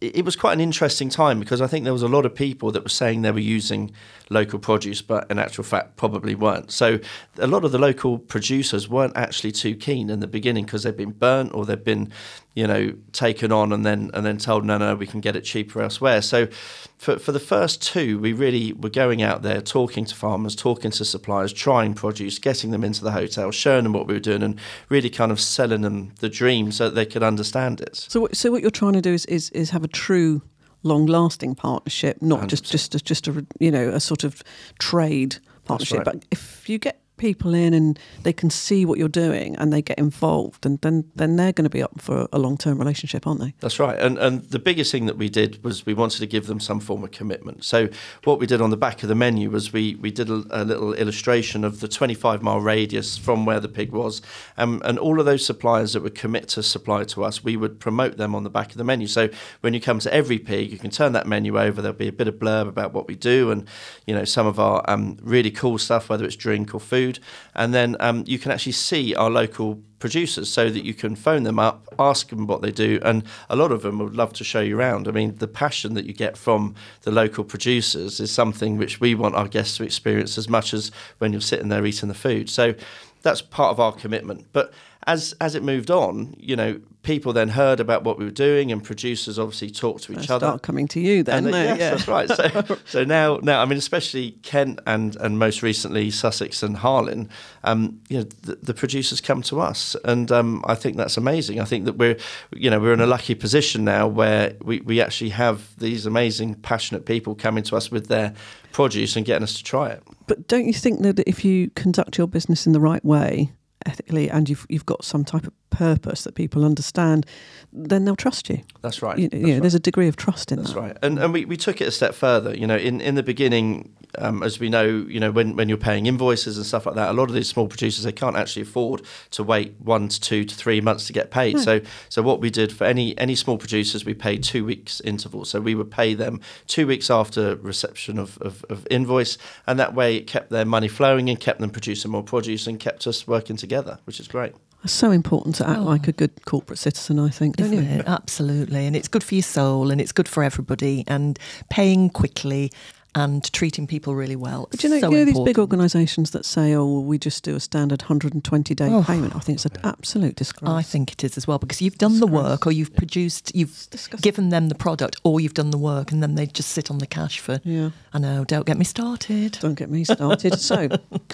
it, 0.00 0.24
was 0.24 0.36
quite 0.36 0.52
an 0.52 0.60
interesting 0.60 1.08
time 1.08 1.40
because 1.40 1.60
I 1.60 1.66
think 1.66 1.84
there 1.84 1.92
was 1.92 2.02
a 2.02 2.08
lot 2.08 2.26
of 2.26 2.34
people 2.34 2.70
that 2.72 2.82
were 2.82 2.90
saying 2.90 3.22
they 3.22 3.30
were 3.30 3.38
using 3.38 3.92
local 4.28 4.58
produce, 4.58 5.00
but 5.00 5.30
in 5.30 5.38
actual 5.38 5.64
fact 5.64 5.96
probably 5.96 6.34
weren't. 6.34 6.70
So 6.70 6.98
a 7.38 7.46
lot 7.46 7.64
of 7.64 7.72
the 7.72 7.78
local 7.78 8.18
producers 8.18 8.88
weren't 8.88 9.16
actually 9.16 9.52
too 9.52 9.74
keen 9.74 10.10
in 10.10 10.20
the 10.20 10.26
beginning 10.26 10.66
because 10.66 10.82
they'd 10.82 10.96
been 10.96 11.12
burnt 11.12 11.54
or 11.54 11.64
they'd 11.64 11.84
been, 11.84 12.12
you 12.56 12.66
know, 12.66 12.92
taken 13.12 13.52
on 13.52 13.70
and 13.70 13.84
then 13.86 14.10
and 14.14 14.26
then 14.26 14.38
told 14.38 14.64
no, 14.64 14.78
no, 14.78 14.96
we 14.96 15.06
can 15.06 15.20
get 15.20 15.36
it 15.36 15.42
cheaper 15.42 15.80
elsewhere. 15.82 16.20
So 16.22 16.48
for 16.96 17.18
for 17.18 17.30
the 17.30 17.38
first 17.38 17.82
two, 17.82 18.18
we 18.18 18.32
really 18.32 18.72
were 18.72 18.88
going 18.88 19.22
out 19.22 19.42
there 19.42 19.60
talking 19.60 20.06
to 20.06 20.14
farmers, 20.14 20.56
talking 20.56 20.90
to 20.92 21.04
suppliers, 21.04 21.52
trying 21.52 21.92
produce, 21.94 22.38
getting 22.40 22.70
them 22.72 22.82
into 22.82 23.04
the 23.04 23.12
hotel, 23.12 23.50
showing 23.52 23.84
them 23.84 23.92
what 23.92 24.06
we 24.08 24.14
were 24.14 24.20
doing, 24.20 24.42
and 24.42 24.58
really 24.88 25.10
kind 25.10 25.30
of 25.30 25.38
selling 25.38 25.82
them 25.82 26.12
the 26.20 26.30
dream 26.30 26.72
so 26.72 26.84
that 26.86 26.94
they 26.94 27.06
could 27.06 27.22
understand 27.22 27.80
it. 27.82 27.94
So, 27.94 28.20
what- 28.22 28.34
so 28.34 28.50
what 28.50 28.62
you're 28.62 28.70
trying 28.70 28.94
to 28.94 29.02
do 29.02 29.12
is 29.12 29.26
is, 29.26 29.50
is 29.50 29.70
have 29.70 29.84
a 29.84 29.88
true, 29.88 30.40
long-lasting 30.82 31.54
partnership, 31.56 32.22
not 32.22 32.48
just 32.48 32.64
100%. 32.64 32.70
just 32.70 32.94
a, 32.94 33.00
just 33.00 33.28
a 33.28 33.46
you 33.60 33.70
know 33.70 33.88
a 33.90 34.00
sort 34.00 34.24
of 34.24 34.42
trade 34.78 35.36
partnership. 35.66 35.98
right. 35.98 36.04
But 36.06 36.24
if 36.30 36.68
you 36.70 36.78
get 36.78 37.00
people 37.16 37.54
in 37.54 37.74
and 37.74 37.98
they 38.22 38.32
can 38.32 38.50
see 38.50 38.84
what 38.84 38.98
you're 38.98 39.08
doing 39.08 39.56
and 39.56 39.72
they 39.72 39.82
get 39.82 39.98
involved, 39.98 40.66
and 40.66 40.80
then 40.80 41.10
then 41.14 41.36
they're 41.36 41.52
going 41.52 41.64
to 41.64 41.70
be 41.70 41.82
up 41.82 42.00
for 42.00 42.28
a 42.32 42.38
long-term 42.38 42.78
relationship, 42.78 43.26
aren't 43.26 43.40
they? 43.40 43.54
That's 43.60 43.78
right. 43.78 43.98
And 43.98 44.18
and 44.18 44.42
the 44.50 44.58
biggest 44.58 44.92
thing 44.92 45.06
that 45.06 45.16
we 45.16 45.28
did 45.28 45.62
was 45.64 45.86
we 45.86 45.94
wanted 45.94 46.18
to 46.20 46.26
give 46.26 46.46
them 46.46 46.60
some 46.60 46.80
form 46.80 47.04
of 47.04 47.10
commitment. 47.10 47.64
So 47.64 47.88
what 48.24 48.38
we 48.38 48.46
did 48.46 48.60
on 48.60 48.70
the 48.70 48.76
back 48.76 49.02
of 49.02 49.08
the 49.08 49.14
menu 49.14 49.50
was 49.50 49.72
we 49.72 49.94
we 49.96 50.10
did 50.10 50.30
a, 50.30 50.44
a 50.50 50.64
little 50.64 50.92
illustration 50.94 51.64
of 51.64 51.80
the 51.80 51.88
25 51.88 52.42
mile 52.42 52.60
radius 52.60 53.16
from 53.16 53.46
where 53.46 53.60
the 53.60 53.68
pig 53.68 53.92
was, 53.92 54.22
um, 54.56 54.82
and 54.84 54.98
all 54.98 55.20
of 55.20 55.26
those 55.26 55.44
suppliers 55.44 55.92
that 55.92 56.02
would 56.02 56.14
commit 56.14 56.48
to 56.48 56.62
supply 56.62 57.04
to 57.04 57.24
us, 57.24 57.42
we 57.42 57.56
would 57.56 57.80
promote 57.80 58.16
them 58.16 58.34
on 58.34 58.42
the 58.42 58.50
back 58.50 58.70
of 58.70 58.76
the 58.76 58.84
menu. 58.84 59.06
So 59.06 59.28
when 59.60 59.74
you 59.74 59.80
come 59.80 59.98
to 60.00 60.12
every 60.12 60.38
pig, 60.38 60.70
you 60.70 60.78
can 60.78 60.90
turn 60.90 61.12
that 61.12 61.26
menu 61.26 61.58
over. 61.58 61.80
There'll 61.80 61.96
be 61.96 62.08
a 62.08 62.12
bit 62.12 62.28
of 62.28 62.34
blurb 62.34 62.68
about 62.68 62.92
what 62.92 63.08
we 63.08 63.14
do, 63.14 63.50
and 63.50 63.66
you 64.06 64.14
know 64.14 64.24
some 64.24 64.46
of 64.46 64.58
our 64.58 64.82
um, 64.88 65.18
really 65.22 65.50
cool 65.50 65.78
stuff, 65.78 66.08
whether 66.08 66.24
it's 66.24 66.36
drink 66.36 66.74
or 66.74 66.80
food, 66.80 67.05
and 67.54 67.74
then 67.74 67.96
um, 68.00 68.24
you 68.26 68.38
can 68.38 68.52
actually 68.52 68.72
see 68.72 69.14
our 69.14 69.30
local 69.30 69.80
producers 69.98 70.50
so 70.50 70.68
that 70.70 70.84
you 70.84 70.94
can 70.94 71.16
phone 71.16 71.42
them 71.42 71.58
up, 71.58 71.86
ask 71.98 72.28
them 72.28 72.46
what 72.46 72.62
they 72.62 72.70
do, 72.70 73.00
and 73.02 73.22
a 73.48 73.56
lot 73.56 73.72
of 73.72 73.82
them 73.82 73.98
would 73.98 74.14
love 74.14 74.32
to 74.34 74.44
show 74.44 74.60
you 74.60 74.78
around. 74.78 75.08
I 75.08 75.10
mean, 75.10 75.36
the 75.36 75.48
passion 75.48 75.94
that 75.94 76.04
you 76.04 76.12
get 76.12 76.36
from 76.36 76.74
the 77.02 77.10
local 77.10 77.44
producers 77.44 78.20
is 78.20 78.30
something 78.30 78.76
which 78.76 79.00
we 79.00 79.14
want 79.14 79.34
our 79.34 79.48
guests 79.48 79.76
to 79.78 79.84
experience 79.84 80.36
as 80.38 80.48
much 80.48 80.74
as 80.74 80.90
when 81.18 81.32
you're 81.32 81.40
sitting 81.40 81.68
there 81.68 81.86
eating 81.86 82.08
the 82.08 82.14
food. 82.14 82.50
So 82.50 82.74
that's 83.22 83.42
part 83.42 83.72
of 83.72 83.80
our 83.80 83.92
commitment. 83.92 84.46
But 84.52 84.72
as 85.06 85.34
as 85.40 85.54
it 85.54 85.62
moved 85.62 85.90
on, 85.90 86.34
you 86.36 86.56
know, 86.56 86.80
people 87.02 87.32
then 87.32 87.48
heard 87.48 87.78
about 87.78 88.02
what 88.02 88.18
we 88.18 88.24
were 88.24 88.30
doing, 88.30 88.72
and 88.72 88.82
producers 88.82 89.38
obviously 89.38 89.70
talked 89.70 90.02
to 90.02 90.12
each 90.12 90.28
other. 90.28 90.46
start 90.46 90.62
coming 90.62 90.88
to 90.88 90.98
you 90.98 91.22
then. 91.22 91.44
And, 91.44 91.54
they- 91.54 91.64
yes, 91.64 91.78
yeah. 91.78 91.90
that's 91.90 92.08
right. 92.08 92.28
So, 92.28 92.78
so 92.84 93.04
now, 93.04 93.38
now, 93.42 93.62
I 93.62 93.64
mean, 93.66 93.78
especially 93.78 94.32
Kent 94.42 94.80
and 94.86 95.14
and 95.16 95.38
most 95.38 95.62
recently 95.62 96.10
Sussex 96.10 96.62
and 96.62 96.76
Harlyn, 96.76 97.28
um, 97.62 98.00
you 98.08 98.18
know, 98.18 98.24
the, 98.42 98.56
the 98.56 98.74
producers 98.74 99.20
come 99.20 99.42
to 99.42 99.60
us, 99.60 99.94
and 100.04 100.32
um, 100.32 100.64
I 100.66 100.74
think 100.74 100.96
that's 100.96 101.16
amazing. 101.16 101.60
I 101.60 101.64
think 101.64 101.84
that 101.84 101.96
we're, 101.96 102.16
you 102.52 102.68
know, 102.68 102.80
we're 102.80 102.92
in 102.92 103.00
a 103.00 103.06
lucky 103.06 103.36
position 103.36 103.84
now 103.84 104.08
where 104.08 104.54
we, 104.60 104.80
we 104.80 105.00
actually 105.00 105.30
have 105.30 105.76
these 105.78 106.04
amazing, 106.04 106.56
passionate 106.56 107.06
people 107.06 107.36
coming 107.36 107.62
to 107.64 107.76
us 107.76 107.90
with 107.92 108.08
their 108.08 108.34
produce 108.72 109.14
and 109.16 109.24
getting 109.24 109.44
us 109.44 109.54
to 109.54 109.62
try 109.64 109.90
it. 109.90 110.02
But 110.26 110.48
don't 110.48 110.66
you 110.66 110.72
think 110.74 111.02
that 111.02 111.20
if 111.20 111.44
you 111.44 111.70
conduct 111.76 112.18
your 112.18 112.26
business 112.26 112.66
in 112.66 112.72
the 112.72 112.80
right 112.80 113.04
way, 113.04 113.52
ethically, 113.86 114.30
and 114.30 114.48
you've 114.48 114.66
you've 114.68 114.86
got 114.86 115.04
some 115.04 115.24
type 115.24 115.46
of 115.46 115.52
purpose 115.70 116.24
that 116.24 116.34
people 116.34 116.64
understand, 116.64 117.26
then 117.72 118.04
they'll 118.04 118.16
trust 118.16 118.48
you. 118.48 118.62
That's 118.82 119.02
right. 119.02 119.18
You, 119.18 119.28
That's 119.28 119.40
you 119.40 119.46
know, 119.46 119.52
right. 119.54 119.62
there's 119.62 119.74
a 119.74 119.80
degree 119.80 120.08
of 120.08 120.16
trust 120.16 120.52
in 120.52 120.58
that. 120.58 120.62
That's 120.62 120.74
that. 120.74 120.80
right, 120.80 120.98
and 121.02 121.18
and 121.18 121.32
we, 121.32 121.44
we 121.44 121.56
took 121.56 121.80
it 121.80 121.88
a 121.88 121.90
step 121.90 122.14
further. 122.14 122.56
You 122.56 122.66
know, 122.66 122.76
in, 122.76 123.00
in 123.00 123.14
the 123.14 123.22
beginning, 123.22 123.94
um, 124.18 124.42
as 124.42 124.58
we 124.58 124.68
know, 124.68 124.84
you 124.86 125.20
know, 125.20 125.30
when, 125.30 125.56
when 125.56 125.68
you're 125.68 125.78
paying 125.78 126.06
invoices 126.06 126.56
and 126.56 126.66
stuff 126.66 126.86
like 126.86 126.94
that, 126.94 127.10
a 127.10 127.12
lot 127.12 127.28
of 127.28 127.34
these 127.34 127.48
small 127.48 127.68
producers 127.68 128.04
they 128.04 128.12
can't 128.12 128.36
actually 128.36 128.62
afford 128.62 129.02
to 129.30 129.42
wait 129.42 129.74
one 129.80 130.08
to 130.08 130.20
two 130.20 130.44
to 130.44 130.54
three 130.54 130.80
months 130.80 131.06
to 131.06 131.12
get 131.12 131.30
paid. 131.30 131.58
So 131.60 131.80
so 132.08 132.22
what 132.22 132.40
we 132.40 132.50
did 132.50 132.72
for 132.72 132.84
any 132.84 133.16
any 133.18 133.34
small 133.34 133.58
producers, 133.58 134.04
we 134.04 134.14
paid 134.14 134.42
two 134.42 134.64
weeks 134.64 135.00
intervals. 135.00 135.50
So 135.50 135.60
we 135.60 135.74
would 135.74 135.90
pay 135.90 136.14
them 136.14 136.40
two 136.66 136.86
weeks 136.86 137.10
after 137.10 137.56
reception 137.56 138.18
of, 138.18 138.38
of, 138.40 138.64
of 138.70 138.86
invoice, 138.90 139.38
and 139.66 139.78
that 139.78 139.94
way 139.94 140.16
it 140.16 140.26
kept 140.26 140.50
their 140.50 140.64
money 140.64 140.88
flowing 140.88 141.28
and 141.30 141.38
kept 141.40 141.60
them 141.60 141.70
producing 141.70 142.10
more 142.10 142.22
produce 142.22 142.66
and 142.66 142.78
kept 142.80 143.06
us 143.06 143.26
working 143.26 143.56
together, 143.56 143.98
which 144.04 144.20
is 144.20 144.28
great. 144.28 144.52
It's 144.84 144.92
so 144.92 145.10
important 145.10 145.56
to 145.56 145.68
act 145.68 145.80
Oh. 145.80 145.84
like 145.84 146.06
a 146.06 146.12
good 146.12 146.44
corporate 146.44 146.78
citizen, 146.78 147.18
I 147.18 147.28
think, 147.30 147.56
don't 147.56 147.72
Isn't 147.72 147.84
you? 147.92 148.00
it? 148.00 148.06
Absolutely. 148.06 148.86
And 148.86 148.94
it's 148.94 149.08
good 149.08 149.24
for 149.24 149.34
your 149.34 149.42
soul 149.42 149.90
and 149.90 150.00
it's 150.00 150.12
good 150.12 150.28
for 150.28 150.44
everybody. 150.44 151.02
And 151.08 151.38
paying 151.70 152.08
quickly 152.10 152.70
and 153.16 153.50
treating 153.52 153.86
people 153.86 154.14
really 154.14 154.36
well. 154.36 154.68
But 154.70 154.84
you 154.84 154.90
know, 154.90 155.00
so 155.00 155.10
you 155.10 155.16
know 155.18 155.24
these 155.24 155.40
big 155.40 155.58
organisations 155.58 156.30
that 156.32 156.44
say, 156.44 156.74
"Oh, 156.74 156.84
well, 156.86 157.02
we 157.02 157.18
just 157.18 157.42
do 157.42 157.56
a 157.56 157.60
standard 157.60 158.02
120 158.02 158.74
day 158.74 158.88
Oh. 158.90 159.02
payment." 159.02 159.34
I 159.34 159.40
think 159.40 159.56
it's 159.56 159.64
an 159.66 159.72
absolute 159.82 160.36
disgrace. 160.36 160.70
I 160.70 160.82
think 160.82 161.12
it 161.12 161.24
is 161.24 161.36
as 161.36 161.46
well 161.48 161.58
because 161.58 161.80
you've 161.82 161.98
done 161.98 162.20
the 162.20 162.26
work 162.28 162.66
or 162.66 162.72
you've 162.72 162.94
produced, 162.94 163.50
you've 163.56 163.88
given 164.20 164.50
them 164.50 164.68
the 164.68 164.74
product 164.74 165.16
or 165.24 165.40
you've 165.40 165.54
done 165.54 165.70
the 165.70 165.78
work 165.78 166.12
and 166.12 166.22
then 166.22 166.34
they 166.36 166.46
just 166.46 166.68
sit 166.70 166.90
on 166.90 166.98
the 166.98 167.06
cash 167.06 167.40
for, 167.40 167.58
Yeah. 167.64 167.90
I 168.12 168.18
know, 168.18 168.44
don't 168.44 168.66
get 168.66 168.76
me 168.78 168.84
started. 168.84 169.58
Don't 169.60 169.74
get 169.74 169.90
me 169.90 170.04
started. 170.04 170.60
so, 170.70 170.88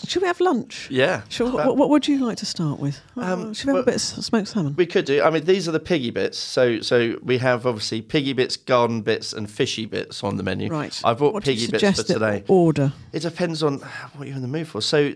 should 0.07 0.23
we 0.23 0.29
have 0.29 0.41
lunch? 0.41 0.89
Yeah. 0.91 1.23
Sure. 1.29 1.49
Uh, 1.49 1.67
What, 1.67 1.77
what 1.77 1.89
would 1.91 2.07
you 2.09 2.25
like 2.25 2.39
to 2.39 2.47
start 2.47 2.79
with? 2.79 3.01
Um, 3.17 3.53
should 3.55 3.67
we 3.67 3.71
have 3.71 3.75
well- 3.75 3.83
a 3.83 3.87
bit 3.87 3.95
of 3.97 4.01
smoked 4.25 4.49
salmon? 4.49 4.75
We 4.77 4.87
could 4.87 5.05
do. 5.05 5.21
I 5.23 5.31
mean, 5.31 5.45
these 5.45 5.69
are 5.69 5.73
the 5.73 5.81
piggy 5.81 6.11
bits. 6.11 6.39
So, 6.39 6.81
so 6.81 7.17
we 7.23 7.39
have 7.39 7.67
obviously 7.67 8.03
piggy 8.03 8.33
bits, 8.35 8.57
garden 8.57 9.03
bits, 9.03 9.33
and 9.33 9.51
fishy 9.51 9.87
bits 9.87 10.23
on 10.23 10.37
the 10.37 10.43
menu. 10.45 10.69
right. 10.71 11.01
I 11.05 11.15
bought 11.15 11.33
what 11.35 11.43
do 11.45 11.53
piggy 11.81 11.87
bits 11.87 12.03
for 12.03 12.13
today. 12.13 12.45
Order. 12.49 12.93
It 13.13 13.21
depends 13.21 13.63
on 13.63 13.79
what 14.17 14.27
you're 14.29 14.37
in 14.37 14.43
the 14.43 14.49
mood 14.49 14.69
for. 14.69 14.81
So, 14.81 15.13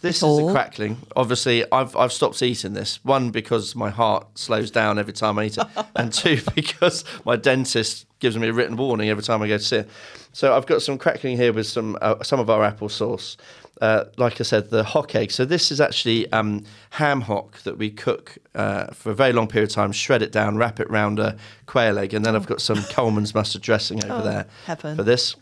this 0.00 0.22
is 0.22 0.36
the 0.38 0.52
crackling. 0.52 0.96
Obviously, 1.16 1.64
I've 1.72 1.96
I've 1.96 2.12
stopped 2.12 2.40
eating 2.42 2.72
this. 2.74 3.04
One 3.04 3.30
because 3.30 3.74
my 3.74 3.90
heart 3.90 4.26
slows 4.38 4.70
down 4.70 4.98
every 4.98 5.12
time 5.12 5.38
I 5.38 5.46
eat 5.46 5.58
it, 5.58 5.66
and 5.96 6.12
two 6.12 6.40
because 6.54 7.04
my 7.24 7.36
dentist 7.36 8.06
gives 8.20 8.36
me 8.38 8.48
a 8.48 8.52
written 8.52 8.76
warning 8.76 9.08
every 9.08 9.22
time 9.24 9.42
I 9.42 9.48
go 9.48 9.58
to 9.58 9.62
see 9.64 9.76
it. 9.78 9.90
So 10.32 10.56
I've 10.56 10.66
got 10.66 10.82
some 10.82 10.98
crackling 10.98 11.36
here 11.36 11.52
with 11.52 11.66
some 11.66 11.98
uh, 12.00 12.22
some 12.22 12.38
of 12.38 12.48
our 12.48 12.62
apple 12.62 12.88
sauce. 12.88 13.36
Uh, 13.80 14.04
like 14.16 14.40
I 14.40 14.44
said, 14.44 14.70
the 14.70 14.82
hock 14.82 15.14
egg. 15.14 15.30
So 15.30 15.44
this 15.44 15.70
is 15.70 15.80
actually 15.80 16.30
um, 16.32 16.64
ham 16.90 17.20
hock 17.20 17.60
that 17.62 17.78
we 17.78 17.90
cook 17.90 18.36
uh, 18.56 18.86
for 18.88 19.12
a 19.12 19.14
very 19.14 19.32
long 19.32 19.46
period 19.46 19.70
of 19.70 19.74
time. 19.74 19.92
Shred 19.92 20.20
it 20.20 20.32
down, 20.32 20.56
wrap 20.56 20.80
it 20.80 20.90
round 20.90 21.20
a 21.20 21.36
quail 21.66 21.96
egg, 21.96 22.12
and 22.12 22.24
then 22.24 22.34
I've 22.34 22.46
got 22.46 22.60
some 22.60 22.82
Colman's 22.90 23.34
mustard 23.36 23.62
dressing 23.62 24.04
over 24.04 24.14
Oh, 24.14 24.22
there 24.24 24.46
heaven. 24.66 24.96
for 24.96 25.04
this. 25.04 25.36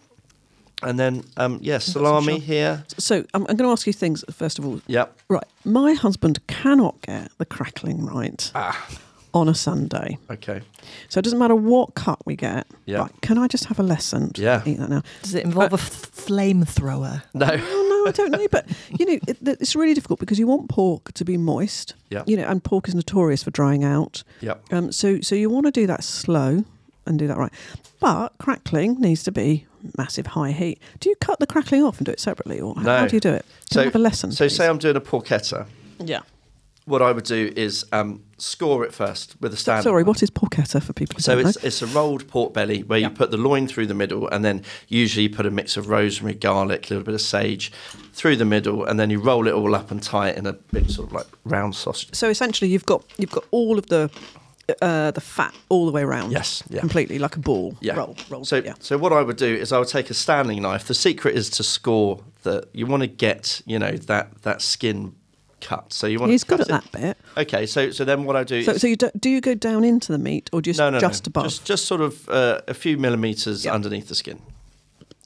And 0.83 0.99
then, 0.99 1.25
um, 1.39 1.59
yeah, 1.63 1.79
salami 1.79 2.35
shop- 2.35 2.43
here. 2.43 2.85
So, 2.99 3.25
I'm, 3.35 3.43
I'm 3.49 3.57
going 3.57 3.69
to 3.69 3.73
ask 3.73 3.87
you 3.87 3.93
things 3.93 4.25
first 4.31 4.59
of 4.59 4.67
all. 4.67 4.81
Yep. 4.87 5.19
Right. 5.29 5.45
My 5.65 5.95
husband 5.95 6.47
cannot 6.49 7.01
get 7.03 7.31
the 7.39 7.47
crackling 7.47 8.05
right 8.05 8.51
Ah. 8.55 8.87
on 9.33 9.49
a 9.49 9.55
Sunday. 9.55 10.19
Okay. 10.31 10.61
So 11.09 11.19
it 11.19 11.23
doesn't 11.23 11.39
matter 11.39 11.55
what 11.57 11.95
cut 11.95 12.19
we 12.27 12.37
get. 12.37 12.67
Yeah. 12.85 12.99
Right, 12.99 13.11
can 13.23 13.39
I 13.39 13.49
just 13.49 13.65
have 13.65 13.79
a 13.81 13.83
lesson? 13.83 14.33
to 14.35 14.43
Yeah. 14.43 14.63
Eat 14.67 14.79
that 14.79 14.91
now. 14.91 15.03
Does 15.23 15.35
it 15.35 15.45
involve 15.45 15.73
a 15.73 15.75
f- 15.75 16.13
flamethrower? 16.13 17.23
No. 17.35 17.47
No, 17.47 18.07
I 18.07 18.13
don't 18.13 18.31
know. 18.31 18.47
But 18.51 18.67
you 18.99 19.07
know, 19.07 19.19
it, 19.27 19.39
it's 19.43 19.75
really 19.75 19.95
difficult 19.95 20.21
because 20.21 20.39
you 20.39 20.47
want 20.47 20.69
pork 20.69 21.13
to 21.15 21.25
be 21.25 21.37
moist. 21.37 21.95
Yeah. 22.11 22.23
You 22.27 22.37
know, 22.37 22.45
and 22.47 22.63
pork 22.63 22.87
is 22.89 22.95
notorious 22.95 23.43
for 23.43 23.51
drying 23.51 23.83
out. 23.83 24.23
Yep. 24.43 24.73
Um. 24.73 24.93
So 24.93 25.21
so 25.23 25.35
you 25.35 25.51
want 25.51 25.67
to 25.67 25.73
do 25.73 25.87
that 25.87 26.05
slow 26.05 26.65
and 27.07 27.19
do 27.19 27.27
that 27.27 27.37
right. 27.39 27.53
But 28.01 28.29
crackling 28.39 29.01
needs 29.01 29.23
to 29.25 29.33
be 29.33 29.67
massive 29.99 30.27
high 30.29 30.53
heat. 30.53 30.81
Do 31.01 31.09
you 31.09 31.17
cut 31.17 31.39
the 31.41 31.47
crackling 31.47 31.83
off 31.83 31.99
and 31.99 32.07
do 32.07 32.13
it 32.13 32.21
separately, 32.21 32.61
or 32.61 32.75
how, 32.77 32.83
No. 32.83 32.97
how 32.99 33.07
do 33.07 33.17
you 33.17 33.21
do 33.21 33.33
it? 33.33 33.45
Can 33.71 33.75
So 33.75 33.85
have 33.85 33.95
a 33.95 33.99
lesson? 33.99 34.33
So 34.33 34.45
please? 34.45 34.57
say 34.57 34.67
I'm 34.69 34.79
doing 34.79 34.97
a 34.97 35.01
porchetta. 35.01 35.67
yeah. 35.99 36.21
What 36.85 37.03
I 37.03 37.11
would 37.11 37.25
do 37.25 37.53
is 37.57 37.85
um, 37.91 38.23
score 38.39 38.85
it 38.85 38.95
first 38.95 39.35
with 39.41 39.53
a 39.53 39.57
stand. 39.57 39.83
Sorry, 39.83 40.05
what 40.05 40.23
is 40.23 40.31
porchetta 40.31 40.81
for 40.81 40.93
people? 40.93 41.19
So 41.19 41.37
it's 41.37 41.61
know? 41.61 41.67
it's 41.67 41.83
a 41.83 41.87
rolled 41.89 42.29
pork 42.29 42.55
belly 42.55 42.85
where 42.85 43.01
you 43.01 43.11
put 43.11 43.33
the 43.33 43.37
loin 43.37 43.67
through 43.67 43.89
the 43.89 43.95
middle, 43.95 44.29
and 44.29 44.45
then 44.45 44.63
usually 44.87 45.25
you 45.25 45.31
put 45.31 45.47
a 45.47 45.51
mix 45.51 45.77
of 45.77 45.89
rosemary, 45.89 46.35
garlic, 46.35 46.89
a 46.89 46.95
little 46.95 47.05
bit 47.05 47.15
of 47.15 47.21
sage 47.21 47.73
through 48.13 48.37
the 48.37 48.45
middle, 48.45 48.85
and 48.85 49.01
then 49.01 49.11
you 49.11 49.19
roll 49.19 49.49
it 49.49 49.53
all 49.53 49.75
up 49.75 49.91
and 49.91 50.01
tie 50.01 50.29
it 50.29 50.39
in 50.39 50.47
a 50.47 50.53
big 50.53 50.89
sort 50.89 51.09
of 51.09 51.13
like 51.13 51.27
round 51.45 51.75
sausage. 51.75 52.15
so 52.15 52.29
essentially 52.29 52.71
you've 52.71 52.87
got 52.87 53.03
you've 53.19 53.33
got 53.33 53.43
all 53.51 53.79
of 53.81 53.87
the 53.87 54.09
uh, 54.83 55.11
the 55.13 55.21
fat 55.21 55.55
all 55.69 55.87
the 55.87 55.93
way 55.93 56.03
around. 56.03 56.33
Yes, 56.33 56.63
yeah. 56.69 56.81
Completely 56.81 57.19
like 57.19 57.37
a 57.37 57.41
ball. 57.41 57.77
Yeah. 57.81 57.95
Roll. 57.97 58.17
Roll. 58.29 58.45
So, 58.45 58.57
yeah. 58.57 58.75
so 58.81 58.99
what 58.99 59.13
I 59.13 59.23
would 59.23 59.37
do 59.37 59.47
is 59.55 59.73
I 59.73 59.79
would 59.79 59.89
take 59.89 60.11
a 60.11 60.15
Stanley 60.15 60.59
knife. 60.61 60.85
The 60.87 60.95
secret 60.95 61.35
is 61.37 61.49
to 61.51 61.63
score 61.63 62.21
the. 62.43 62.67
You 62.73 62.87
want 62.87 63.03
to 63.03 63.07
get 63.07 63.63
you 63.67 63.79
know 63.79 63.93
that 63.93 64.43
that 64.43 64.63
skin 64.63 65.15
cut. 65.61 65.93
So 65.93 66.07
you 66.07 66.19
want. 66.19 66.33
He's 66.33 66.43
to 66.45 66.49
good 66.49 66.61
at 66.63 66.67
it- 66.67 66.71
that 66.71 66.93
bit. 66.93 67.17
Okay, 67.37 67.67
so 67.67 67.91
so 67.91 68.05
then 68.05 68.25
what 68.25 68.37
I 68.37 68.45
do 68.45 68.63
So, 68.63 68.73
is 68.73 68.81
so 68.81 68.87
you 68.87 68.97
do, 68.97 69.11
do 69.19 69.31
you 69.31 69.41
go 69.41 69.55
down 69.55 69.85
into 69.85 70.11
the 70.13 70.19
meat 70.19 70.51
or 70.53 70.61
just 70.63 70.79
no, 70.79 70.91
no, 70.91 70.99
just 70.99 71.27
no. 71.27 71.31
above? 71.31 71.45
just 71.45 71.65
just 71.65 71.85
sort 71.87 72.01
of 72.01 72.29
uh, 72.29 72.61
a 72.69 72.75
few 72.75 72.97
millimeters 72.99 73.65
Yeah. 73.65 73.75
underneath 73.75 74.09
the 74.09 74.15
skin, 74.15 74.41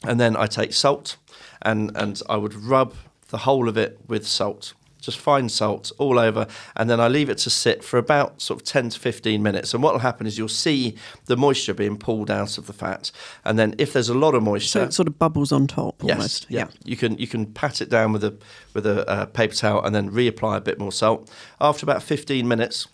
and 0.04 0.20
then 0.20 0.36
I 0.36 0.46
take 0.46 0.72
salt, 0.72 1.16
and 1.62 1.90
and 1.96 2.20
I 2.28 2.36
would 2.36 2.54
rub 2.54 2.94
the 3.28 3.38
whole 3.38 3.68
of 3.68 3.76
it 3.78 3.98
with 4.08 4.26
salt, 4.26 4.74
just 5.00 5.18
fine 5.18 5.48
salt 5.48 5.90
all 5.98 6.18
over, 6.18 6.46
and 6.76 6.88
then 6.88 7.00
I 7.00 7.08
leave 7.08 7.28
it 7.30 7.38
to 7.38 7.50
sit 7.50 7.82
for 7.82 7.98
about 7.98 8.40
sort 8.40 8.60
of 8.60 8.66
ten 8.66 8.88
to 8.90 8.98
fifteen 9.00 9.42
minutes. 9.42 9.74
And 9.74 9.82
what 9.82 9.92
will 9.94 10.00
happen 10.00 10.26
is 10.26 10.38
you'll 10.38 10.48
see 10.48 10.96
the 11.26 11.36
moisture 11.36 11.74
being 11.74 11.96
pulled 11.96 12.30
out 12.30 12.58
of 12.58 12.66
the 12.66 12.72
fat, 12.72 13.10
and 13.44 13.58
then 13.58 13.74
if 13.78 13.92
there's 13.92 14.08
a 14.08 14.14
lot 14.14 14.34
of 14.34 14.42
moisture, 14.42 14.80
so 14.80 14.82
it 14.84 14.92
sort 14.94 15.08
of 15.08 15.18
bubbles 15.18 15.52
on 15.52 15.66
top 15.66 16.02
Yes, 16.02 16.16
almost. 16.16 16.46
yeah. 16.48 16.68
You 16.84 16.96
can 16.96 17.18
you 17.18 17.26
can 17.26 17.46
pat 17.46 17.80
it 17.80 17.88
down 17.88 18.12
with 18.12 18.24
a 18.24 18.36
with 18.74 18.86
a 18.86 19.08
uh, 19.08 19.26
paper 19.26 19.54
towel 19.54 19.84
and 19.84 19.94
then 19.94 20.10
reapply 20.10 20.56
a 20.56 20.60
bit 20.60 20.78
more 20.78 20.92
salt. 20.92 21.30
After 21.60 21.84
about 21.84 22.02
15 22.02 22.46
minutes, 22.46 22.86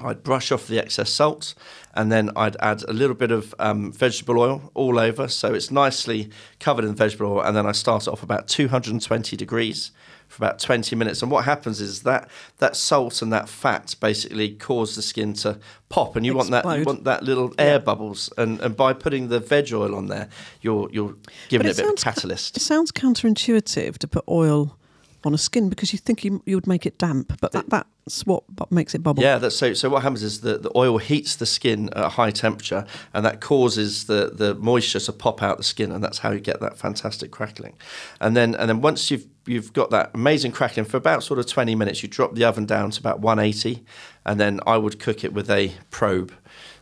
I'd 0.00 0.22
brush 0.24 0.50
off 0.50 0.66
the 0.66 0.78
excess 0.78 1.10
salt 1.10 1.54
and 1.94 2.10
then 2.10 2.30
I'd 2.34 2.56
add 2.58 2.82
a 2.88 2.92
little 2.92 3.14
bit 3.14 3.30
of 3.30 3.54
um, 3.60 3.92
vegetable 3.92 4.40
oil 4.40 4.70
all 4.74 4.98
over, 4.98 5.28
so 5.28 5.54
it's 5.54 5.70
nicely 5.70 6.30
covered 6.58 6.84
in 6.84 6.94
vegetable 6.96 7.34
oil. 7.34 7.42
And 7.42 7.56
then 7.56 7.66
I 7.66 7.72
start 7.72 8.02
it 8.06 8.08
off 8.08 8.22
about 8.24 8.48
220 8.48 9.36
degrees 9.36 9.92
for 10.34 10.44
about 10.44 10.58
20 10.58 10.96
minutes. 10.96 11.22
And 11.22 11.30
what 11.30 11.44
happens 11.44 11.80
is 11.80 12.02
that 12.02 12.28
that 12.58 12.76
salt 12.76 13.22
and 13.22 13.32
that 13.32 13.48
fat 13.48 13.94
basically 14.00 14.50
cause 14.50 14.96
the 14.96 15.02
skin 15.02 15.32
to 15.34 15.58
pop, 15.88 16.16
and 16.16 16.26
you 16.26 16.34
want 16.34 16.50
that 16.50 16.64
you 16.78 16.84
want 16.84 17.04
that 17.04 17.22
little 17.22 17.54
air 17.58 17.78
bubbles. 17.78 18.32
And, 18.36 18.60
and 18.60 18.76
by 18.76 18.92
putting 18.92 19.28
the 19.28 19.40
veg 19.40 19.72
oil 19.72 19.94
on 19.94 20.06
there, 20.06 20.28
you're 20.60 20.88
you're 20.90 21.14
giving 21.48 21.66
But 21.66 21.78
it 21.78 21.78
a 21.78 21.82
bit 21.82 21.92
of 21.92 21.98
a 21.98 22.02
catalyst. 22.02 22.56
It 22.56 22.60
sounds 22.60 22.90
counterintuitive 22.92 23.98
to 23.98 24.08
put 24.08 24.24
oil 24.28 24.76
on 25.24 25.32
a 25.32 25.38
skin 25.38 25.68
because 25.68 25.92
you 25.92 25.98
think 25.98 26.24
you, 26.24 26.42
you 26.44 26.56
would 26.56 26.66
make 26.66 26.84
it 26.84 26.98
damp, 26.98 27.40
but 27.40 27.52
that, 27.52 27.70
that's 27.70 28.26
what 28.26 28.44
makes 28.70 28.94
it 28.94 29.02
bubble. 29.02 29.22
Yeah, 29.22 29.38
that's 29.38 29.56
so. 29.56 29.72
So 29.72 29.88
what 29.88 30.02
happens 30.02 30.22
is 30.22 30.42
that 30.42 30.62
the 30.62 30.70
oil 30.76 30.98
heats 30.98 31.36
the 31.36 31.46
skin 31.46 31.88
at 31.90 32.04
a 32.04 32.08
high 32.10 32.30
temperature, 32.30 32.84
and 33.14 33.24
that 33.24 33.40
causes 33.40 34.04
the, 34.04 34.30
the 34.34 34.54
moisture 34.56 35.00
to 35.00 35.12
pop 35.12 35.42
out 35.42 35.56
the 35.56 35.64
skin, 35.64 35.92
and 35.92 36.04
that's 36.04 36.18
how 36.18 36.30
you 36.30 36.40
get 36.40 36.60
that 36.60 36.76
fantastic 36.76 37.30
crackling. 37.30 37.74
And 38.20 38.36
then 38.36 38.54
and 38.54 38.68
then 38.68 38.80
once 38.80 39.10
you've 39.10 39.26
you've 39.46 39.72
got 39.72 39.90
that 39.90 40.10
amazing 40.14 40.52
crackling 40.52 40.86
for 40.86 40.96
about 40.96 41.22
sort 41.22 41.38
of 41.38 41.46
twenty 41.46 41.74
minutes, 41.74 42.02
you 42.02 42.08
drop 42.08 42.34
the 42.34 42.44
oven 42.44 42.66
down 42.66 42.90
to 42.92 43.00
about 43.00 43.20
one 43.20 43.38
eighty, 43.38 43.84
and 44.24 44.38
then 44.40 44.60
I 44.66 44.76
would 44.76 44.98
cook 44.98 45.24
it 45.24 45.32
with 45.32 45.50
a 45.50 45.72
probe. 45.90 46.32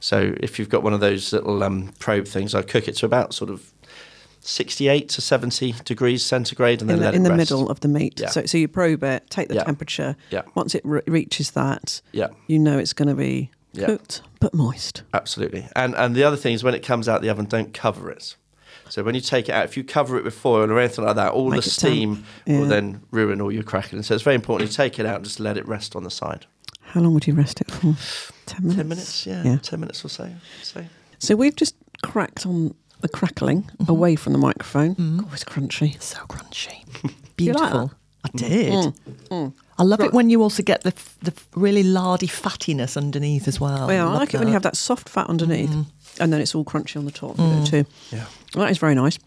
So 0.01 0.35
if 0.41 0.59
you've 0.59 0.69
got 0.69 0.83
one 0.83 0.93
of 0.93 1.01
those 1.01 1.33
little 1.33 1.63
um, 1.63 1.93
probe 1.99 2.27
things, 2.27 2.55
I 2.55 2.63
cook 2.63 2.89
it 2.89 2.97
to 2.97 3.07
about 3.07 3.35
sort 3.35 3.51
of. 3.51 3.73
68 4.45 5.09
to 5.11 5.21
70 5.21 5.73
degrees 5.85 6.27
centigrade 6.27 6.81
and 6.81 6.91
then 6.91 6.97
in 6.99 7.03
the, 7.05 7.13
in 7.13 7.23
the 7.23 7.33
middle 7.33 7.71
of 7.71 7.79
the 7.79 7.87
meat. 7.87 8.19
Yeah. 8.19 8.29
So, 8.29 8.45
so 8.45 8.59
you 8.59 8.67
probe 8.67 9.05
it, 9.05 9.31
take 9.31 9.47
the 9.49 9.55
Yeah. 9.55 9.63
temperature. 9.63 10.17
Yeah. 10.31 10.43
Once 10.57 10.75
it 10.75 10.83
re- 10.85 11.03
reaches 11.07 11.53
that, 11.53 12.01
Yeah. 12.11 12.27
you 12.49 12.59
know 12.59 12.77
it's 12.77 12.93
going 12.93 13.07
to 13.09 13.15
be 13.15 13.53
cooked 13.79 14.21
but 14.41 14.53
moist. 14.53 15.03
Absolutely. 15.15 15.69
And 15.77 15.95
and 15.95 16.17
the 16.17 16.25
other 16.25 16.37
thing 16.37 16.55
is 16.55 16.65
when 16.65 16.75
it 16.75 16.83
comes 16.83 17.09
out 17.09 17.23
the 17.23 17.29
oven, 17.31 17.45
don't 17.45 17.73
cover 17.73 18.11
it. 18.11 18.35
So 18.89 19.03
when 19.03 19.15
you 19.15 19.21
take 19.21 19.49
it 19.49 19.53
out, 19.53 19.65
if 19.65 19.77
you 19.77 19.85
cover 19.85 20.17
it 20.19 20.25
with 20.25 20.35
foil 20.35 20.71
or 20.71 20.79
anything 20.79 21.05
like 21.05 21.17
that, 21.17 21.33
all 21.33 21.51
Make 21.51 21.63
the 21.63 21.71
steam 21.71 22.25
Yeah. 22.47 22.61
will 22.61 22.67
then 22.67 23.03
ruin 23.11 23.41
all 23.41 23.51
your 23.53 23.63
crackling. 23.63 24.03
So 24.03 24.15
it's 24.15 24.23
very 24.23 24.37
important 24.37 24.71
you 24.71 24.75
take 24.77 24.99
it 24.99 25.07
out 25.07 25.17
and 25.17 25.25
just 25.25 25.41
let 25.41 25.57
it 25.57 25.67
rest 25.67 25.97
on 25.97 26.05
the 26.05 26.11
side. 26.11 26.47
How 26.81 27.01
long 27.01 27.15
would 27.15 27.27
you 27.27 27.35
rest 27.35 27.61
it 27.61 27.71
for? 27.71 27.95
Ten 28.47 28.63
minutes. 28.65 28.77
Ten 28.77 28.89
minutes, 28.89 29.27
yeah, 29.27 29.43
Yeah. 29.45 29.57
ten 29.63 29.81
minutes 29.81 30.05
or 30.05 30.09
so. 30.09 30.31
So 30.63 30.85
So 31.19 31.37
we've 31.37 31.57
just 31.57 31.75
cracked 32.03 32.45
on 32.47 32.75
the 33.01 33.09
crackling 33.09 33.63
Mm-hmm. 33.63 33.91
away 33.91 34.17
from 34.17 34.33
the 34.33 34.39
microphone. 34.39 34.95
Mhm. 34.97 35.25
Oh, 35.25 35.31
it's 35.33 35.45
crunchy. 35.45 36.01
So 36.03 36.19
crunchy. 36.29 36.85
You 37.39 37.53
like 37.55 37.63
Beautiful. 37.73 37.93
I 38.25 38.29
did. 38.37 38.73
Mm, 38.73 38.95
mm. 39.31 39.53
I 39.79 39.85
love 39.85 40.01
Right. 40.01 40.09
it 40.09 40.15
when 40.15 40.31
you 40.31 40.43
also 40.43 40.63
get 40.63 40.83
the 40.83 40.93
the 41.23 41.33
really 41.57 41.83
lardy 41.83 42.27
fattiness 42.29 42.97
underneath 42.97 43.49
as 43.49 43.59
well. 43.61 43.91
yeah, 43.93 44.03
I 44.03 44.09
Love 44.11 44.15
like 44.19 44.35
it 44.35 44.39
when 44.39 44.49
you 44.49 44.53
have 44.55 44.63
that 44.63 44.77
soft 44.77 45.09
fat 45.09 45.29
underneath, 45.29 45.71
Mm. 45.71 45.87
and 46.21 46.33
then 46.33 46.41
it's 46.41 46.55
all 46.55 46.65
crunchy 46.65 46.97
on 46.97 47.05
the 47.05 47.11
top 47.13 47.39
you 47.39 47.45
know, 47.47 47.65
too. 47.65 47.85
yeah, 48.11 48.27
That 48.55 48.71
is 48.71 48.79
very 48.79 48.95
nice. 48.95 49.19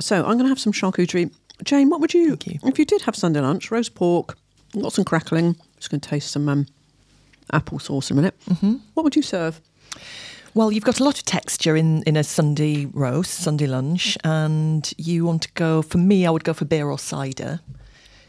So 0.00 0.16
I'm 0.16 0.32
going 0.38 0.44
to 0.44 0.48
have 0.48 0.60
some 0.60 0.72
charcuterie. 0.72 1.30
Jane, 1.64 1.88
what 1.90 2.00
would 2.00 2.14
you, 2.14 2.36
Thank 2.36 2.46
you. 2.46 2.58
if 2.68 2.78
you 2.78 2.84
did 2.84 3.02
have 3.02 3.16
Sunday 3.16 3.40
lunch, 3.40 3.70
roast 3.70 3.94
pork, 3.94 4.36
got 4.80 4.92
some 4.92 5.04
crackling, 5.04 5.56
just 5.76 5.90
going 5.90 6.00
to 6.00 6.08
taste 6.08 6.30
some 6.30 6.48
um, 6.48 6.66
apple 7.52 7.78
sauce 7.80 8.10
in 8.10 8.16
a 8.18 8.20
minute. 8.20 8.34
Mm-hmm. 8.48 8.74
What 8.94 9.02
would 9.04 9.16
you 9.16 9.22
serve? 9.22 9.60
Well, 10.54 10.70
you've 10.72 10.84
got 10.84 11.00
a 11.00 11.04
lot 11.04 11.18
of 11.18 11.24
texture 11.24 11.76
in, 11.76 12.02
in 12.04 12.16
a 12.16 12.22
Sunday 12.24 12.86
roast, 12.86 13.34
Sunday 13.34 13.66
lunch, 13.66 14.16
and 14.24 14.92
you 14.98 15.24
want 15.24 15.42
to 15.42 15.48
go, 15.54 15.82
for 15.82 15.98
me, 15.98 16.26
I 16.26 16.30
would 16.30 16.44
go 16.44 16.52
for 16.52 16.64
beer 16.64 16.88
or 16.88 16.98
cider. 16.98 17.60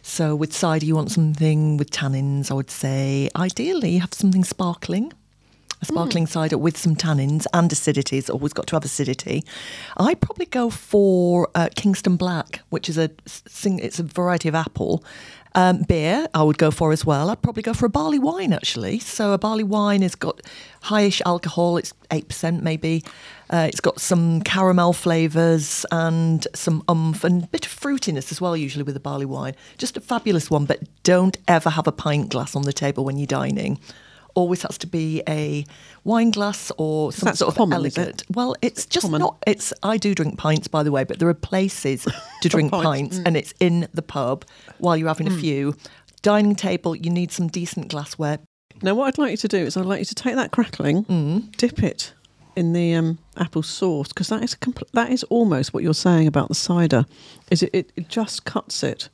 So 0.09 0.35
with 0.35 0.53
cider, 0.53 0.87
you 0.87 0.95
want 0.95 1.11
something 1.11 1.77
with 1.77 1.91
tannins, 1.91 2.49
I 2.49 2.55
would 2.55 2.71
say. 2.71 3.29
Ideally, 3.35 3.91
you 3.91 3.99
have 4.01 4.13
something 4.13 4.43
sparkling. 4.43 5.13
A 5.81 5.86
sparkling 5.86 6.27
cider 6.27 6.57
with 6.57 6.77
some 6.77 6.93
tannins 6.93 7.45
and 7.53 7.71
acidity. 7.71 8.17
It's 8.17 8.29
always 8.29 8.51
got 8.51 8.67
to 8.67 8.75
have 8.75 8.83
acidity. 8.83 9.45
I'd 9.95 10.19
probably 10.19 10.45
go 10.45 10.69
for 10.69 11.50
uh, 11.55 11.69
Kingston 11.74 12.17
Black, 12.17 12.62
which 12.69 12.89
is 12.89 12.98
a 12.98 13.09
it's 13.25 14.00
a 14.00 14.03
variety 14.03 14.50
of 14.50 14.55
apple. 14.55 15.05
Um, 15.55 15.83
beer, 15.83 16.27
I 16.33 16.43
would 16.43 16.57
go 16.57 16.69
for 16.69 16.91
as 16.91 17.05
well. 17.05 17.29
I'd 17.29 17.41
probably 17.41 17.63
go 17.63 17.74
for 17.74 17.86
a 17.86 17.89
barley 17.89 18.19
wine 18.19 18.51
actually. 18.51 19.00
So 19.00 19.31
a 19.31 19.38
barley 19.38 19.63
wine 19.63 20.01
has 20.01 20.15
got 20.15 20.41
highish 20.83 21.21
alcohol. 21.25 21.77
It's 21.77 21.93
eight 22.12 22.27
percent 22.27 22.62
maybe. 22.62 23.03
Uh, 23.50 23.65
it's 23.69 23.79
got 23.79 24.01
some 24.01 24.41
caramel 24.41 24.91
flavours 24.91 25.86
and 25.91 26.45
some 26.53 26.83
umph 26.89 27.24
and 27.24 27.45
a 27.45 27.48
bit 27.48 27.65
of 27.65 27.71
fruitiness 27.71 28.33
as 28.33 28.41
well. 28.41 28.57
Usually 28.57 28.83
with 28.83 28.98
a 28.98 29.00
barley 29.00 29.25
wine, 29.25 29.55
just 29.77 29.95
a 29.95 30.01
fabulous 30.01 30.51
one. 30.51 30.65
But 30.65 30.81
don't 31.03 31.38
ever 31.48 31.69
have 31.69 31.88
a 31.88 31.93
pint 31.93 32.29
glass 32.29 32.53
on 32.53 32.63
the 32.63 32.74
table 32.74 33.05
when 33.05 33.17
you're 33.17 33.25
dining 33.25 33.79
always 34.36 34.62
has 34.63 34.77
to 34.79 34.88
be 34.88 35.21
a 35.27 35.65
wine 36.03 36.31
glass 36.31 36.71
or 36.77 37.12
some 37.12 37.36
sort 37.36 37.50
of 37.50 37.57
common, 37.57 37.75
elegant. 37.75 38.24
Well, 38.33 38.55
it's 38.62 38.86
just 38.86 39.05
common? 39.05 39.19
not. 39.19 39.43
It's 39.48 39.74
I 39.83 39.98
do 39.98 40.15
drink 40.15 40.38
pints, 40.38 40.67
by 40.67 40.83
the 40.83 40.91
way, 40.91 41.03
but 41.03 41.19
there 41.19 41.29
are 41.29 41.33
places 41.33 42.07
to 42.41 42.50
drink 42.50 42.71
pints, 42.71 42.86
pints, 42.86 43.19
mm. 43.19 43.24
and 43.25 43.38
it's 43.38 43.53
in 43.59 43.88
the 43.93 44.01
pub 44.01 44.45
while 44.77 44.98
you're 44.98 45.07
having 45.07 45.27
a 45.27 45.31
mm. 45.31 45.39
few. 45.39 45.75
Dining 46.21 46.55
table, 46.55 46.95
you 46.95 47.09
need 47.09 47.31
some 47.31 47.48
decent 47.48 47.88
glassware. 47.88 48.39
Now, 48.81 48.95
what 48.95 49.07
I'd 49.07 49.17
like 49.17 49.31
you 49.31 49.38
to 49.38 49.48
do 49.48 49.57
is 49.57 49.77
I'd 49.77 49.86
like 49.86 50.00
you 50.00 50.05
to 50.05 50.15
take 50.15 50.36
that 50.36 50.51
crackling, 50.51 51.05
mm. 51.05 51.55
dip 51.57 51.83
it 51.83 52.13
in 52.55 52.74
the 52.74 52.93
um, 52.93 53.17
apple 53.38 53.63
sauce 53.63 54.09
because 54.09 54.27
that 54.27 54.43
is 54.43 54.53
compl- 54.55 54.89
that 54.91 55.12
is 55.12 55.24
almost 55.25 55.74
what 55.74 55.83
you're 55.83 55.93
saying 55.93 56.27
about 56.27 56.50
the 56.50 56.55
cider. 56.55 57.05
Is 57.51 57.63
it? 57.63 57.69
It, 57.74 57.91
it 57.95 58.09
just 58.09 58.45
cuts 58.45 58.83
it. 58.83 59.09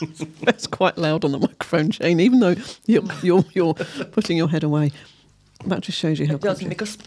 That's 0.42 0.66
quite 0.66 0.98
loud 0.98 1.24
on 1.24 1.32
the 1.32 1.38
microphone, 1.38 1.90
Jane. 1.90 2.20
Even 2.20 2.40
though 2.40 2.56
you're 2.86 3.02
you're, 3.22 3.44
you're 3.52 3.74
putting 3.74 4.36
your 4.36 4.48
head 4.48 4.64
away, 4.64 4.92
that 5.66 5.80
just 5.82 5.98
shows 5.98 6.18
you 6.18 6.26
how. 6.26 6.34
It 6.34 6.40
doesn't 6.40 6.68
because 6.68 6.98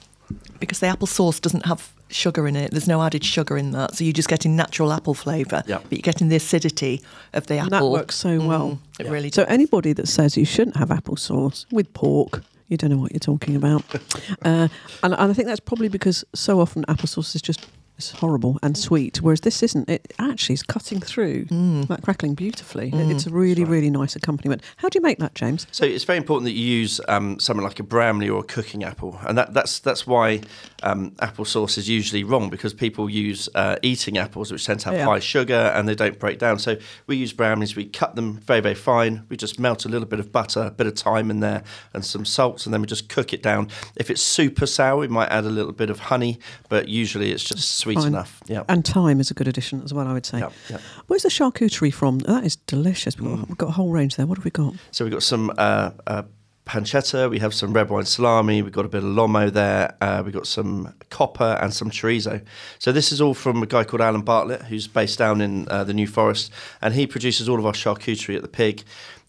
because 0.59 0.79
the 0.79 0.87
apple 0.87 1.07
sauce 1.07 1.39
doesn't 1.39 1.65
have 1.65 1.91
sugar 2.09 2.47
in 2.47 2.55
it. 2.55 2.71
There's 2.71 2.87
no 2.87 3.01
added 3.01 3.23
sugar 3.23 3.57
in 3.57 3.71
that, 3.71 3.95
so 3.95 4.03
you're 4.03 4.13
just 4.13 4.29
getting 4.29 4.55
natural 4.55 4.91
apple 4.93 5.13
flavour. 5.13 5.63
Yeah. 5.67 5.79
But 5.83 5.91
you're 5.91 6.01
getting 6.01 6.29
the 6.29 6.35
acidity 6.35 7.01
of 7.33 7.47
the 7.47 7.57
And 7.57 7.73
apple. 7.73 7.91
that 7.91 7.99
works 7.99 8.15
so 8.15 8.39
well. 8.39 8.79
It 8.99 9.07
really 9.07 9.31
So 9.31 9.43
anybody 9.43 9.93
that 9.93 10.07
says 10.07 10.37
you 10.37 10.45
shouldn't 10.45 10.77
have 10.77 10.91
apple 10.91 11.15
sauce 11.17 11.65
with 11.71 11.91
pork, 11.93 12.43
you 12.67 12.77
don't 12.77 12.89
know 12.91 12.97
what 12.97 13.11
you're 13.11 13.19
talking 13.19 13.55
about. 13.55 13.83
uh, 14.43 14.67
and, 15.03 15.13
and 15.13 15.15
I 15.15 15.33
think 15.33 15.47
that's 15.47 15.59
probably 15.59 15.89
because 15.89 16.23
so 16.33 16.59
often 16.59 16.85
applesauce 16.85 17.35
is 17.35 17.41
just 17.41 17.65
it's 18.11 18.19
horrible 18.19 18.59
and 18.61 18.77
sweet, 18.77 19.21
whereas 19.21 19.41
this 19.41 19.63
isn't. 19.63 19.89
It 19.89 20.13
actually 20.19 20.53
is 20.53 20.63
cutting 20.63 20.99
through 20.99 21.45
that 21.87 22.01
crackling 22.03 22.33
beautifully. 22.35 22.89
It- 22.89 23.11
It's 23.13 23.27
a 23.27 23.29
really, 23.29 23.63
really 23.63 23.89
nice 23.89 24.15
accompaniment. 24.15 24.61
How 24.77 24.89
do 24.89 24.97
you 24.97 25.01
make 25.03 25.19
that, 25.19 25.35
James? 25.35 25.67
So 25.71 25.85
it's 25.85 26.03
very 26.03 26.17
important 26.17 26.45
that 26.45 26.51
you 26.53 26.65
use 26.65 26.99
um, 27.07 27.39
something 27.39 27.63
like 27.63 27.79
a 27.79 27.83
Bramley 27.83 28.27
or 28.29 28.39
a 28.41 28.43
cooking 28.43 28.83
apple, 28.83 29.19
and 29.27 29.37
that, 29.37 29.53
that's 29.53 29.79
that's 29.79 30.05
why 30.07 30.41
um, 30.81 31.11
applesauce 31.21 31.77
is 31.77 31.87
usually 31.87 32.23
wrong 32.23 32.49
because 32.49 32.73
people 32.73 33.09
use 33.09 33.47
uh, 33.55 33.75
eating 33.81 34.17
apples, 34.17 34.51
which 34.51 34.65
tend 34.65 34.79
to 34.81 34.89
have 34.89 34.97
Yeah. 34.97 35.05
high 35.05 35.19
sugar 35.19 35.71
and 35.75 35.87
they 35.87 35.95
don't 35.95 36.19
break 36.19 36.39
down. 36.39 36.59
So 36.59 36.75
we 37.07 37.15
use 37.17 37.33
Bramleys. 37.33 37.75
We 37.75 37.85
cut 37.85 38.15
them 38.15 38.37
very 38.39 38.59
very 38.61 38.75
fine. 38.75 39.23
We 39.29 39.37
just 39.37 39.59
melt 39.59 39.85
a 39.85 39.89
little 39.89 40.07
bit 40.07 40.19
of 40.19 40.31
butter, 40.31 40.61
a 40.61 40.71
bit 40.71 40.87
of 40.87 40.95
thyme 40.97 41.29
in 41.31 41.39
there, 41.39 41.63
and 41.93 42.03
some 42.03 42.25
salts, 42.25 42.65
and 42.65 42.73
then 42.73 42.81
we 42.81 42.87
just 42.87 43.07
cook 43.09 43.33
it 43.33 43.43
down. 43.43 43.69
If 43.95 44.09
it's 44.09 44.21
super 44.21 44.65
sour, 44.65 44.97
we 44.99 45.07
might 45.07 45.29
add 45.29 45.45
a 45.45 45.49
little 45.49 45.71
bit 45.73 45.89
of 45.89 45.99
honey, 45.99 46.39
but 46.69 46.89
usually 46.89 47.31
it's 47.31 47.43
just 47.43 47.77
sweet 47.77 47.92
Fine. 47.95 48.07
enough. 48.07 48.41
Yeah. 48.47 48.63
And 48.69 48.85
thyme 48.85 49.19
is 49.19 49.31
a 49.31 49.33
good 49.33 49.47
addition 49.47 49.81
as 49.83 49.93
well, 49.93 50.07
I 50.07 50.13
would 50.13 50.25
say. 50.25 50.39
Yeah, 50.39 50.49
yeah. 50.69 50.77
Where's 51.07 51.23
the 51.23 51.29
charcuterie 51.29 51.93
from? 51.93 52.19
That 52.19 52.45
is 52.45 52.55
delicious. 52.55 53.17
We've 53.19 53.29
got, 53.29 53.47
we've 53.47 53.57
got 53.57 53.69
a 53.69 53.73
whole 53.73 53.91
range 53.91 54.15
there. 54.15 54.25
What 54.25 54.37
have 54.37 54.45
we 54.45 54.51
got? 54.51 54.73
So 54.91 55.05
we've 55.05 55.13
got 55.13 55.23
some 55.23 55.51
uh, 55.57 55.91
uh, 56.07 56.23
pancetta, 56.65 57.29
we 57.29 57.39
have 57.39 57.53
some 57.53 57.73
red 57.73 57.89
wine 57.89 58.05
salami, 58.05 58.61
we've 58.61 58.71
got 58.71 58.85
a 58.85 58.89
bit 58.89 59.03
of 59.03 59.09
lomo 59.09 59.51
there, 59.51 59.95
uh, 60.01 60.21
we've 60.23 60.33
got 60.33 60.47
some 60.47 60.93
coppa 61.09 61.61
and 61.61 61.73
some 61.73 61.89
chorizo. 61.89 62.43
So 62.79 62.91
this 62.91 63.11
is 63.11 63.19
all 63.19 63.33
from 63.33 63.61
a 63.61 63.65
guy 63.65 63.83
called 63.83 64.01
Alan 64.01 64.21
Bartlett, 64.21 64.63
who's 64.63 64.87
based 64.87 65.19
down 65.19 65.41
in 65.41 65.67
uh, 65.67 65.83
the 65.83 65.93
New 65.93 66.07
Forest, 66.07 66.51
and 66.81 66.93
he 66.93 67.05
produces 67.05 67.49
all 67.49 67.59
of 67.59 67.65
our 67.65 67.73
charcuterie 67.73 68.35
at 68.35 68.41
the 68.41 68.47
pig. 68.47 68.83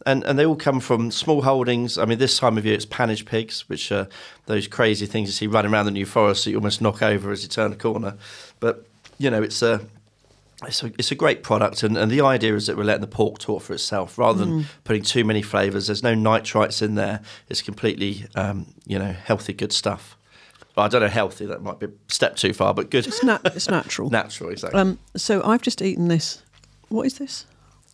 And, 0.06 0.22
and 0.24 0.38
they 0.38 0.44
all 0.44 0.56
come 0.56 0.80
from 0.80 1.10
small 1.10 1.42
holdings. 1.42 1.96
I 1.96 2.04
mean, 2.04 2.18
this 2.18 2.38
time 2.38 2.58
of 2.58 2.66
year 2.66 2.74
it's 2.74 2.84
pannage 2.84 3.24
pigs, 3.24 3.66
which 3.70 3.90
are 3.90 4.06
those 4.44 4.68
crazy 4.68 5.06
things 5.06 5.28
you 5.28 5.32
see 5.32 5.46
running 5.46 5.72
around 5.72 5.86
the 5.86 5.92
New 5.92 6.04
Forest 6.04 6.44
that 6.44 6.50
you 6.50 6.58
almost 6.58 6.82
knock 6.82 7.02
over 7.02 7.32
as 7.32 7.42
you 7.42 7.48
turn 7.48 7.72
a 7.72 7.76
corner. 7.76 8.16
But, 8.64 8.86
you 9.18 9.28
know, 9.30 9.42
it's 9.42 9.60
a, 9.60 9.80
it's 10.66 10.82
a, 10.82 10.86
it's 10.98 11.10
a 11.10 11.14
great 11.14 11.42
product, 11.42 11.82
and, 11.82 11.98
and 11.98 12.10
the 12.10 12.22
idea 12.22 12.54
is 12.54 12.66
that 12.66 12.78
we're 12.78 12.84
letting 12.84 13.02
the 13.02 13.06
pork 13.06 13.38
talk 13.38 13.60
for 13.60 13.74
itself 13.74 14.16
rather 14.16 14.42
than 14.42 14.64
putting 14.84 15.02
too 15.02 15.22
many 15.22 15.42
flavours. 15.42 15.88
There's 15.88 16.02
no 16.02 16.14
nitrites 16.14 16.80
in 16.80 16.94
there. 16.94 17.20
It's 17.50 17.60
completely, 17.60 18.24
um, 18.34 18.66
you 18.86 18.98
know, 18.98 19.12
healthy, 19.12 19.52
good 19.52 19.72
stuff. 19.72 20.16
Well, 20.74 20.86
I 20.86 20.88
don't 20.88 21.02
know, 21.02 21.08
healthy, 21.08 21.44
that 21.44 21.60
might 21.62 21.78
be 21.78 21.86
a 21.86 21.90
step 22.08 22.36
too 22.36 22.54
far, 22.54 22.72
but 22.72 22.90
good. 22.90 23.06
It's, 23.06 23.22
nat- 23.22 23.42
it's 23.44 23.68
natural. 23.68 24.08
Natural, 24.22 24.48
exactly. 24.48 24.80
Um, 24.80 24.98
so 25.14 25.42
I've 25.44 25.60
just 25.62 25.82
eaten 25.82 26.08
this. 26.08 26.42
What 26.88 27.04
is 27.06 27.18
this? 27.18 27.44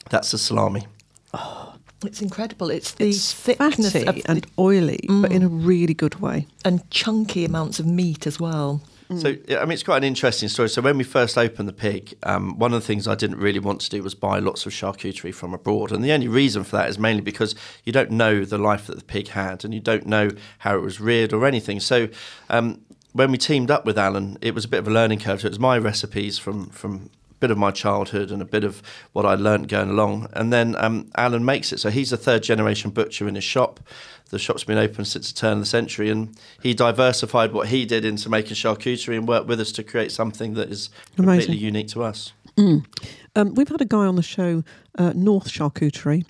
That's 0.08 0.30
the 0.30 0.38
salami. 0.38 0.86
Oh, 1.34 1.74
It's 2.06 2.22
incredible. 2.22 2.70
It's 2.70 2.92
the 2.92 3.08
It's 3.08 3.32
thickness 3.32 3.92
fatty 3.92 4.06
of 4.06 4.14
the, 4.14 4.22
and 4.30 4.46
oily, 4.58 5.00
but 5.08 5.32
in 5.32 5.42
a 5.42 5.48
really 5.48 5.94
good 5.94 6.20
way. 6.20 6.46
and 6.64 6.88
chunky 6.90 7.44
amounts 7.44 7.80
of 7.80 7.86
meat 7.86 8.26
as 8.28 8.38
well. 8.38 8.80
So, 9.18 9.36
I 9.56 9.64
mean, 9.64 9.72
it's 9.72 9.82
quite 9.82 9.98
an 9.98 10.04
interesting 10.04 10.48
story. 10.48 10.68
So, 10.68 10.82
when 10.82 10.96
we 10.96 11.04
first 11.04 11.36
opened 11.36 11.68
the 11.68 11.72
pig, 11.72 12.14
um, 12.22 12.58
one 12.58 12.72
of 12.72 12.80
the 12.80 12.86
things 12.86 13.08
I 13.08 13.16
didn't 13.16 13.38
really 13.38 13.58
want 13.58 13.80
to 13.80 13.90
do 13.90 14.02
was 14.02 14.14
buy 14.14 14.38
lots 14.38 14.66
of 14.66 14.72
charcuterie 14.72 15.34
from 15.34 15.52
abroad. 15.52 15.90
And 15.90 16.04
the 16.04 16.12
only 16.12 16.28
reason 16.28 16.62
for 16.62 16.76
that 16.76 16.88
is 16.88 16.98
mainly 16.98 17.22
because 17.22 17.54
you 17.84 17.92
don't 17.92 18.10
know 18.12 18.44
the 18.44 18.58
life 18.58 18.86
that 18.86 18.98
the 18.98 19.04
pig 19.04 19.28
had 19.28 19.64
and 19.64 19.74
you 19.74 19.80
don't 19.80 20.06
know 20.06 20.30
how 20.58 20.76
it 20.76 20.82
was 20.82 21.00
reared 21.00 21.32
or 21.32 21.44
anything. 21.44 21.80
So, 21.80 22.08
um, 22.48 22.82
when 23.12 23.32
we 23.32 23.38
teamed 23.38 23.70
up 23.70 23.84
with 23.84 23.98
Alan, 23.98 24.38
it 24.40 24.54
was 24.54 24.64
a 24.64 24.68
bit 24.68 24.78
of 24.78 24.88
a 24.88 24.90
learning 24.90 25.18
curve. 25.18 25.40
So 25.40 25.46
it 25.46 25.50
was 25.50 25.58
my 25.58 25.76
recipes 25.78 26.38
from, 26.38 26.68
from 26.70 27.10
bit 27.40 27.50
of 27.50 27.58
my 27.58 27.70
childhood 27.70 28.30
and 28.30 28.40
a 28.40 28.44
bit 28.44 28.64
of 28.64 28.82
what 29.12 29.24
I 29.26 29.34
learnt 29.34 29.66
going 29.68 29.90
along. 29.90 30.28
And 30.34 30.52
then 30.52 30.76
um, 30.78 31.10
Alan 31.16 31.44
makes 31.44 31.72
it. 31.72 31.80
So 31.80 31.90
he's 31.90 32.12
a 32.12 32.16
third 32.16 32.42
generation 32.42 32.90
butcher 32.90 33.26
in 33.26 33.34
his 33.34 33.44
shop. 33.44 33.80
The 34.28 34.38
shop's 34.38 34.62
been 34.62 34.78
open 34.78 35.04
since 35.04 35.32
the 35.32 35.36
turn 35.38 35.54
of 35.54 35.58
the 35.60 35.66
century, 35.66 36.08
and 36.08 36.38
he 36.62 36.72
diversified 36.72 37.52
what 37.52 37.66
he 37.68 37.84
did 37.84 38.04
into 38.04 38.28
making 38.28 38.54
charcuterie 38.54 39.16
and 39.16 39.26
worked 39.26 39.48
with 39.48 39.58
us 39.60 39.72
to 39.72 39.82
create 39.82 40.12
something 40.12 40.54
that 40.54 40.70
is 40.70 40.88
completely 41.16 41.56
unique 41.56 41.88
to 41.88 42.04
us. 42.04 42.32
Um, 42.56 43.54
we've 43.54 43.68
had 43.68 43.80
a 43.80 43.84
guy 43.86 44.06
on 44.06 44.16
the 44.16 44.22
show, 44.22 44.62
uh, 44.98 45.12
North 45.16 45.48
Charcuterie. 45.48 46.24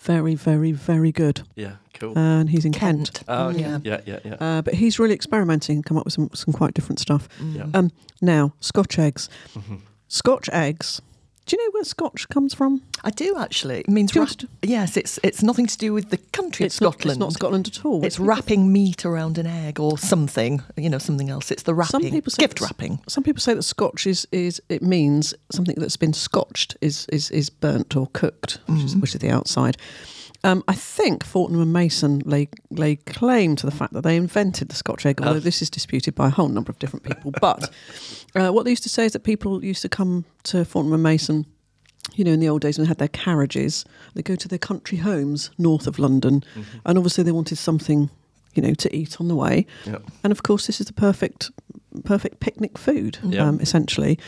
Very, 0.00 0.34
very, 0.34 0.72
very 0.72 1.12
good. 1.12 1.42
Yeah, 1.54 1.76
cool. 1.94 2.18
And 2.18 2.50
he's 2.50 2.64
in 2.64 2.72
Kent. 2.72 3.12
Kent. 3.14 3.24
Oh, 3.28 3.48
okay. 3.50 3.60
yeah. 3.60 3.78
yeah, 3.84 4.00
yeah, 4.04 4.18
yeah. 4.24 4.34
Uh, 4.40 4.62
but 4.62 4.74
he's 4.74 4.98
really 4.98 5.14
experimenting 5.14 5.76
and 5.76 5.84
come 5.84 5.96
up 5.96 6.04
with 6.04 6.14
some, 6.14 6.28
some 6.34 6.52
quite 6.52 6.74
different 6.74 6.98
stuff. 6.98 7.28
yeah. 7.40 7.66
Um, 7.74 7.92
now, 8.20 8.52
Scotch 8.60 8.98
eggs. 8.98 9.28
Mhm. 9.54 9.80
Scotch 10.12 10.50
eggs. 10.52 11.00
Do 11.46 11.56
you 11.56 11.64
know 11.66 11.70
where 11.72 11.84
Scotch 11.84 12.28
comes 12.28 12.52
from? 12.54 12.82
I 13.02 13.08
do 13.10 13.36
actually. 13.38 13.80
It 13.80 13.88
means 13.88 14.12
Do 14.12 14.18
you 14.18 14.22
wrap- 14.22 14.28
want 14.30 14.40
to- 14.40 14.48
yes. 14.62 14.96
It's 14.98 15.18
it's 15.22 15.42
nothing 15.42 15.66
to 15.66 15.78
do 15.78 15.92
with 15.94 16.10
the 16.10 16.18
country 16.18 16.66
It's 16.66 16.76
of 16.76 16.82
not, 16.82 16.92
Scotland. 16.94 17.10
it's 17.16 17.18
not 17.18 17.32
Scotland 17.32 17.66
at 17.68 17.84
all. 17.86 18.04
It's 18.04 18.20
wrapping 18.20 18.70
meat 18.70 19.06
around 19.06 19.38
an 19.38 19.46
egg 19.46 19.80
or 19.80 19.96
something. 19.98 20.62
You 20.76 20.90
know, 20.90 20.98
something 20.98 21.30
else. 21.30 21.50
It's 21.50 21.62
the 21.62 21.74
wrapping. 21.74 22.02
Some 22.02 22.10
people 22.10 22.30
say 22.30 22.42
gift 22.42 22.60
wrapping. 22.60 23.00
Some 23.08 23.24
people 23.24 23.40
say 23.40 23.54
that 23.54 23.62
Scotch 23.62 24.06
is, 24.06 24.28
is 24.30 24.60
it 24.68 24.82
means 24.82 25.34
something 25.50 25.76
that's 25.78 25.96
been 25.96 26.12
scotched 26.12 26.76
is 26.82 27.06
is, 27.10 27.30
is 27.30 27.48
burnt 27.48 27.96
or 27.96 28.06
cooked, 28.12 28.58
which, 28.66 28.84
is, 28.84 28.94
mm. 28.94 29.00
which 29.00 29.14
is 29.14 29.20
the 29.20 29.30
outside. 29.30 29.78
Um, 30.44 30.64
I 30.66 30.74
think 30.74 31.22
Fortnum 31.24 31.60
and 31.62 31.72
Mason 31.72 32.20
lay 32.24 32.48
lay 32.70 32.96
claim 32.96 33.54
to 33.56 33.66
the 33.66 33.70
fact 33.72 33.92
that 33.92 34.02
they 34.02 34.16
invented 34.16 34.68
the 34.68 34.74
Scotch 34.74 35.06
egg, 35.06 35.20
although 35.20 35.36
Oh. 35.36 35.40
this 35.40 35.62
is 35.62 35.70
disputed 35.70 36.14
by 36.16 36.26
a 36.26 36.30
whole 36.30 36.48
number 36.48 36.70
of 36.70 36.78
different 36.80 37.04
people. 37.04 37.32
But 37.40 37.70
uh, 38.34 38.50
what 38.50 38.64
they 38.64 38.70
used 38.70 38.82
to 38.82 38.88
say 38.88 39.06
is 39.06 39.12
that 39.12 39.20
people 39.24 39.64
used 39.64 39.82
to 39.82 39.88
come 39.88 40.24
to 40.44 40.64
Fortnum 40.64 40.94
and 40.94 41.02
Mason. 41.02 41.46
You 42.14 42.24
know, 42.24 42.32
in 42.32 42.40
the 42.40 42.48
old 42.48 42.60
days 42.62 42.76
when 42.76 42.84
they 42.84 42.88
had 42.88 42.98
their 42.98 43.06
carriages, 43.08 43.84
they 44.14 44.22
go 44.22 44.34
to 44.34 44.48
their 44.48 44.58
country 44.58 44.98
homes 44.98 45.50
north 45.58 45.86
of 45.86 46.00
London, 46.00 46.42
and 46.84 46.98
obviously 46.98 47.22
they 47.22 47.30
wanted 47.32 47.56
something, 47.56 48.10
you 48.54 48.62
know, 48.62 48.74
to 48.74 48.94
eat 48.94 49.20
on 49.20 49.28
the 49.28 49.36
way. 49.36 49.66
yeah. 49.86 49.98
And 50.24 50.32
of 50.32 50.42
course, 50.42 50.66
this 50.66 50.80
is 50.80 50.88
the 50.88 50.92
perfect, 50.92 51.52
perfect 52.04 52.40
picnic 52.40 52.76
food, 52.76 53.18
Yeah. 53.22 53.46
um, 53.46 53.60
essentially. 53.60 54.18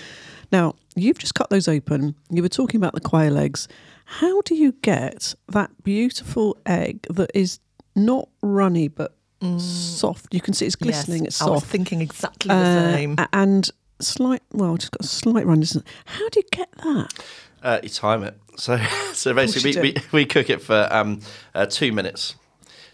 Now, 0.53 0.77
you've 0.97 1.19
just 1.19 1.35
cut 1.35 1.51
those 1.51 1.69
open. 1.69 2.15
You 2.31 2.43
were 2.43 2.49
talking 2.49 2.79
about 2.79 2.95
the 2.95 3.01
quail 3.01 3.37
eggs. 3.39 3.69
How 4.05 4.41
do 4.43 4.55
you 4.55 4.73
get 4.83 5.35
that 5.49 5.71
beautiful 5.83 6.57
egg 6.67 7.07
that 7.11 7.31
is 7.35 7.59
not 7.97 8.29
runny 8.43 8.89
but 8.89 9.15
soft? 9.59 10.33
You 10.35 10.41
can 10.41 10.55
see 10.55 10.67
it's 10.67 10.77
glistening. 10.77 11.23
Mm. 11.23 11.25
Yes, 11.25 11.35
it's 11.35 11.43
I 11.43 11.51
was 11.51 11.61
soft. 11.63 11.73
thinking 11.73 12.01
exactly 12.01 12.49
the 12.49 12.55
Uh, 12.55 12.93
same. 12.93 13.17
and 13.33 13.71
slight. 14.01 14.43
Well, 14.53 14.77
just 14.77 14.93
got 14.93 15.05
a 15.05 15.09
slight 15.09 15.47
run, 15.47 15.63
isn't 15.63 15.81
it? 15.87 15.93
How 16.07 16.29
do 16.29 16.41
you 16.41 16.49
get 16.53 16.71
that? 16.83 17.13
Uh, 17.63 17.81
you 17.83 17.89
time 17.89 18.23
it. 18.25 18.39
So, 18.57 18.79
so 19.15 19.35
basically, 19.35 19.81
we, 19.81 19.93
we, 19.95 20.03
we 20.13 20.25
cook 20.27 20.49
it 20.49 20.63
for 20.63 20.87
um, 20.93 21.19
uh, 21.57 21.67
two 21.67 21.91
minutes. 21.91 22.37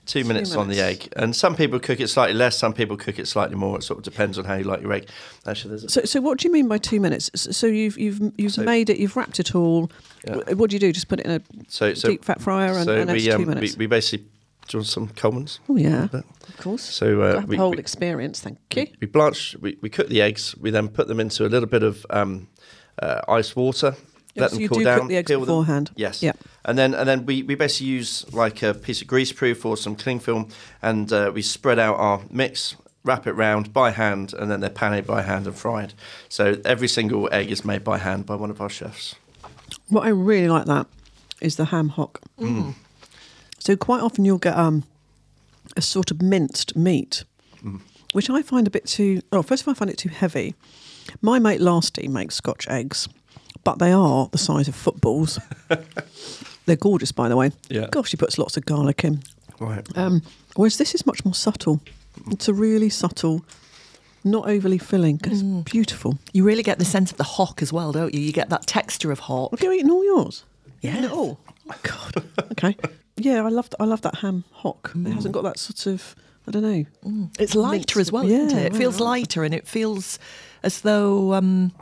Two, 0.07 0.25
minutes, 0.25 0.57
on 0.57 0.69
the 0.69 0.81
egg, 0.81 1.13
and 1.17 1.37
some 1.37 1.55
people 1.55 1.79
cook 1.79 2.01
it 2.01 2.09
slightly 2.09 2.35
less. 2.35 2.59
Some 2.59 2.73
people 2.73 2.97
cook 2.97 3.19
it 3.19 3.29
slightly 3.29 3.55
more. 3.55 3.79
It 3.79 3.83
sort 3.83 3.99
of 3.99 4.05
depends 4.05 4.39
on 4.39 4.45
how 4.45 4.55
you 4.55 4.65
like 4.65 4.81
your 4.81 4.93
egg. 4.93 5.09
Actually, 5.47 5.77
there's 5.77 5.93
So, 5.93 6.03
so 6.03 6.21
what 6.21 6.39
do 6.39 6.49
you 6.49 6.53
mean 6.53 6.67
by 6.69 6.79
two 6.79 7.01
minutes? 7.01 7.31
So 7.35 7.67
you've 7.67 7.97
you've 7.99 8.21
you've 8.37 8.53
So- 8.55 8.63
made 8.63 8.91
it. 8.91 8.99
You've 8.99 9.17
wrapped 9.17 9.39
it 9.39 9.55
all. 9.55 9.91
Yeah. 10.27 10.55
What 10.55 10.71
do 10.71 10.77
you 10.77 10.81
do? 10.81 10.93
Just 10.93 11.09
put 11.09 11.21
it 11.21 11.27
in 11.27 11.33
a 11.33 11.41
so 11.69 11.95
so 11.95 12.09
deep 12.09 12.25
fat 12.25 12.41
fryer 12.41 12.73
and, 12.73 12.85
so 12.85 12.97
and 12.97 13.11
we, 13.13 13.21
two 13.25 13.33
um, 13.35 13.47
minutes. 13.47 13.77
we 13.77 13.87
basically 13.87 14.27
Do 14.69 14.77
you 14.77 14.79
want 14.81 14.87
some 14.89 15.09
Colman's? 15.09 15.61
Oh 15.69 15.77
yeah, 15.77 16.09
of 16.13 16.57
course. 16.59 16.83
So 16.83 17.23
uh, 17.23 17.41
the 17.41 17.57
whole 17.57 17.79
experience. 17.79 18.41
Thank 18.41 18.59
you. 18.75 18.89
we 19.01 19.07
blanch, 19.07 19.57
we, 19.61 19.79
we 19.81 19.89
cook 19.89 20.09
the 20.09 20.23
eggs. 20.23 20.57
We 20.59 20.71
then 20.71 20.89
put 20.89 21.07
them 21.09 21.21
into 21.21 21.47
a 21.47 21.49
little 21.49 21.69
bit 21.69 21.83
of 21.83 22.05
um, 22.11 22.49
uh, 23.01 23.21
ice 23.29 23.55
water. 23.55 23.95
Let 24.41 24.51
so 24.51 24.57
them 24.57 24.63
you 24.63 24.69
cool 24.69 24.79
do 24.79 24.85
down. 24.85 24.99
cook 25.01 25.09
the 25.09 25.17
eggs 25.17 25.29
peel 25.29 25.41
them. 25.41 25.47
beforehand? 25.47 25.91
Yes. 25.97 26.23
Yeah. 26.23 26.33
And 26.65 26.79
then 26.79 26.95
and 26.95 27.09
then 27.09 27.27
we, 27.27 27.43
we 27.43 27.55
basically 27.55 27.89
use 27.89 28.31
like 28.33 28.63
a 28.63 28.75
piece 28.75 29.01
of 29.03 29.09
greaseproof 29.09 29.65
or 29.65 29.77
some 29.77 29.97
cling 29.97 30.21
film, 30.21 30.49
and 30.83 31.13
uh, 31.13 31.31
we 31.35 31.43
spread 31.43 31.79
out 31.79 31.97
our 31.97 32.21
mix, 32.31 32.77
wrap 33.05 33.27
it 33.27 33.33
round 33.33 33.73
by 33.73 33.91
hand, 33.91 34.35
and 34.35 34.51
then 34.51 34.61
they're 34.61 34.71
pané 34.71 35.05
by 35.05 35.23
hand 35.23 35.47
and 35.47 35.57
fried. 35.57 35.95
So 36.29 36.61
every 36.65 36.89
single 36.89 37.29
egg 37.33 37.51
is 37.51 37.65
made 37.65 37.83
by 37.85 37.99
hand 37.99 38.27
by 38.27 38.35
one 38.35 38.51
of 38.51 38.61
our 38.61 38.69
chefs. 38.71 39.15
What 39.89 40.05
I 40.05 40.09
really 40.11 40.49
like 40.49 40.67
that 40.67 40.87
is 41.41 41.57
the 41.57 41.67
ham 41.67 41.89
hock. 41.91 42.21
Mm. 42.39 42.75
So 43.59 43.77
quite 43.77 44.03
often 44.03 44.25
you'll 44.25 44.39
get 44.39 44.57
um, 44.57 44.85
a 45.77 45.83
sort 45.83 46.11
of 46.11 46.21
minced 46.23 46.77
meat, 46.77 47.25
Mm. 47.63 47.81
which 48.13 48.31
I 48.31 48.43
find 48.43 48.67
a 48.67 48.71
bit 48.71 48.87
too. 48.87 49.21
Oh, 49.33 49.43
first 49.43 49.63
of 49.63 49.69
all, 49.69 49.73
I 49.73 49.75
find 49.75 49.91
it 49.91 49.99
too 49.99 50.09
heavy. 50.09 50.55
My 51.21 51.39
mate 51.39 51.61
Lasty 51.61 52.09
makes 52.09 52.35
Scotch 52.37 52.67
eggs, 52.69 53.09
but 53.65 53.79
they 53.79 53.93
are 53.93 54.29
the 54.33 54.39
size 54.39 54.69
of 54.69 54.75
footballs. 54.75 55.39
They're 56.67 56.77
gorgeous, 56.77 57.13
by 57.13 57.29
the 57.29 57.37
way. 57.37 57.53
Yeah. 57.69 57.87
Gosh, 57.91 58.11
she 58.11 58.17
puts 58.17 58.39
lots 58.39 58.57
of 58.57 58.65
garlic 58.67 59.05
in. 59.05 59.23
Right. 59.59 59.87
Um, 59.97 60.23
whereas 60.57 60.77
this 60.79 60.95
is 60.95 61.05
much 61.07 61.25
more 61.25 61.35
subtle. 61.35 61.81
It's 62.31 62.49
a 62.49 62.55
really 62.55 62.91
subtle, 62.91 63.45
not 64.25 64.49
overly 64.49 64.79
filling. 64.79 65.21
It's 65.25 65.43
beautiful. 65.43 66.19
You 66.33 66.45
really 66.45 66.63
get 66.63 66.79
the 66.79 66.85
sense 66.85 67.11
of 67.11 67.17
the 67.17 67.25
hock 67.25 67.63
as 67.63 67.73
well, 67.73 67.93
don't 67.93 68.15
you? 68.15 68.21
You 68.21 68.33
get 68.33 68.51
that 68.51 68.67
texture 68.67 69.11
of 69.11 69.21
hock. 69.21 69.51
Have 69.53 69.63
you 69.63 69.73
eaten 69.73 69.91
all 69.91 70.05
yours? 70.05 70.45
Yeah. 70.81 70.93
Eaten 70.93 71.05
it 71.05 71.13
all. 71.13 71.39
Oh, 71.69 71.75
God. 71.83 72.25
Okay. 72.53 72.77
Yeah, 73.17 73.45
I 73.45 73.49
love 73.49 73.69
I 73.79 73.85
love 73.85 74.01
that 74.03 74.17
ham 74.17 74.45
hock. 74.51 74.93
It 74.95 75.13
hasn't 75.13 75.35
got 75.35 75.43
that 75.43 75.59
sort 75.59 75.87
of 75.87 76.17
I 76.49 76.53
don't 76.53 76.63
know. 76.63 77.29
It's 77.39 77.55
lighter 77.55 78.01
as 78.01 78.11
well, 78.11 78.25
Yeah, 78.25 78.39
isn't 78.47 78.59
it? 78.59 78.67
It 78.67 78.73
right, 78.73 78.79
feels 78.79 78.95
right. 79.01 79.07
lighter 79.07 79.45
and 79.45 79.55
it 79.55 79.69
feels 79.69 80.19
as 80.63 80.81
though 80.81 81.35
um, 81.35 81.73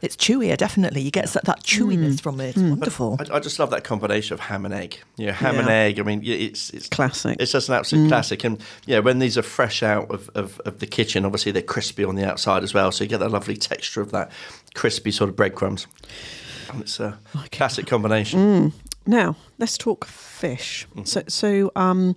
it's 0.00 0.16
chewier, 0.16 0.56
definitely. 0.56 1.02
You 1.02 1.10
get 1.10 1.28
that, 1.30 1.44
that 1.44 1.62
chewiness 1.62 2.14
mm. 2.14 2.20
from 2.20 2.40
it. 2.40 2.50
It's 2.50 2.58
mm. 2.58 2.70
wonderful. 2.70 3.18
I, 3.18 3.36
I 3.36 3.40
just 3.40 3.58
love 3.58 3.70
that 3.70 3.84
combination 3.84 4.34
of 4.34 4.40
ham 4.40 4.64
and 4.64 4.74
egg. 4.74 4.98
You 5.16 5.26
know, 5.26 5.32
ham 5.32 5.58
and 5.58 5.68
egg. 5.68 5.98
I 5.98 6.02
mean, 6.02 6.22
it's 6.24 6.70
it's 6.70 6.88
Classic. 6.88 7.36
It's 7.40 7.52
just 7.52 7.68
an 7.68 7.74
absolute 7.74 8.06
mm. 8.06 8.08
classic. 8.08 8.44
And 8.44 8.60
yeah, 8.86 9.00
when 9.00 9.18
these 9.18 9.36
are 9.36 9.42
fresh 9.42 9.82
out 9.82 10.10
of, 10.10 10.30
of, 10.34 10.60
of 10.60 10.78
the 10.78 10.86
kitchen, 10.86 11.24
obviously 11.24 11.52
they're 11.52 11.62
crispy 11.62 12.04
on 12.04 12.14
the 12.14 12.24
outside 12.24 12.62
as 12.62 12.74
well. 12.74 12.92
So 12.92 13.04
you 13.04 13.10
get 13.10 13.20
that 13.20 13.30
lovely 13.30 13.56
texture 13.56 14.00
of 14.00 14.12
that 14.12 14.30
crispy 14.74 15.10
sort 15.10 15.30
of 15.30 15.36
breadcrumbs. 15.36 15.86
And 16.70 16.82
it's 16.82 17.00
a 17.00 17.18
classic 17.50 17.86
combination. 17.86 18.72
Now 19.06 19.36
let's 19.58 19.78
talk 19.78 20.04
fish. 20.04 20.86
Mm-hmm. 20.90 21.04
So 21.04 21.22
so 21.28 21.72
um, 21.74 22.14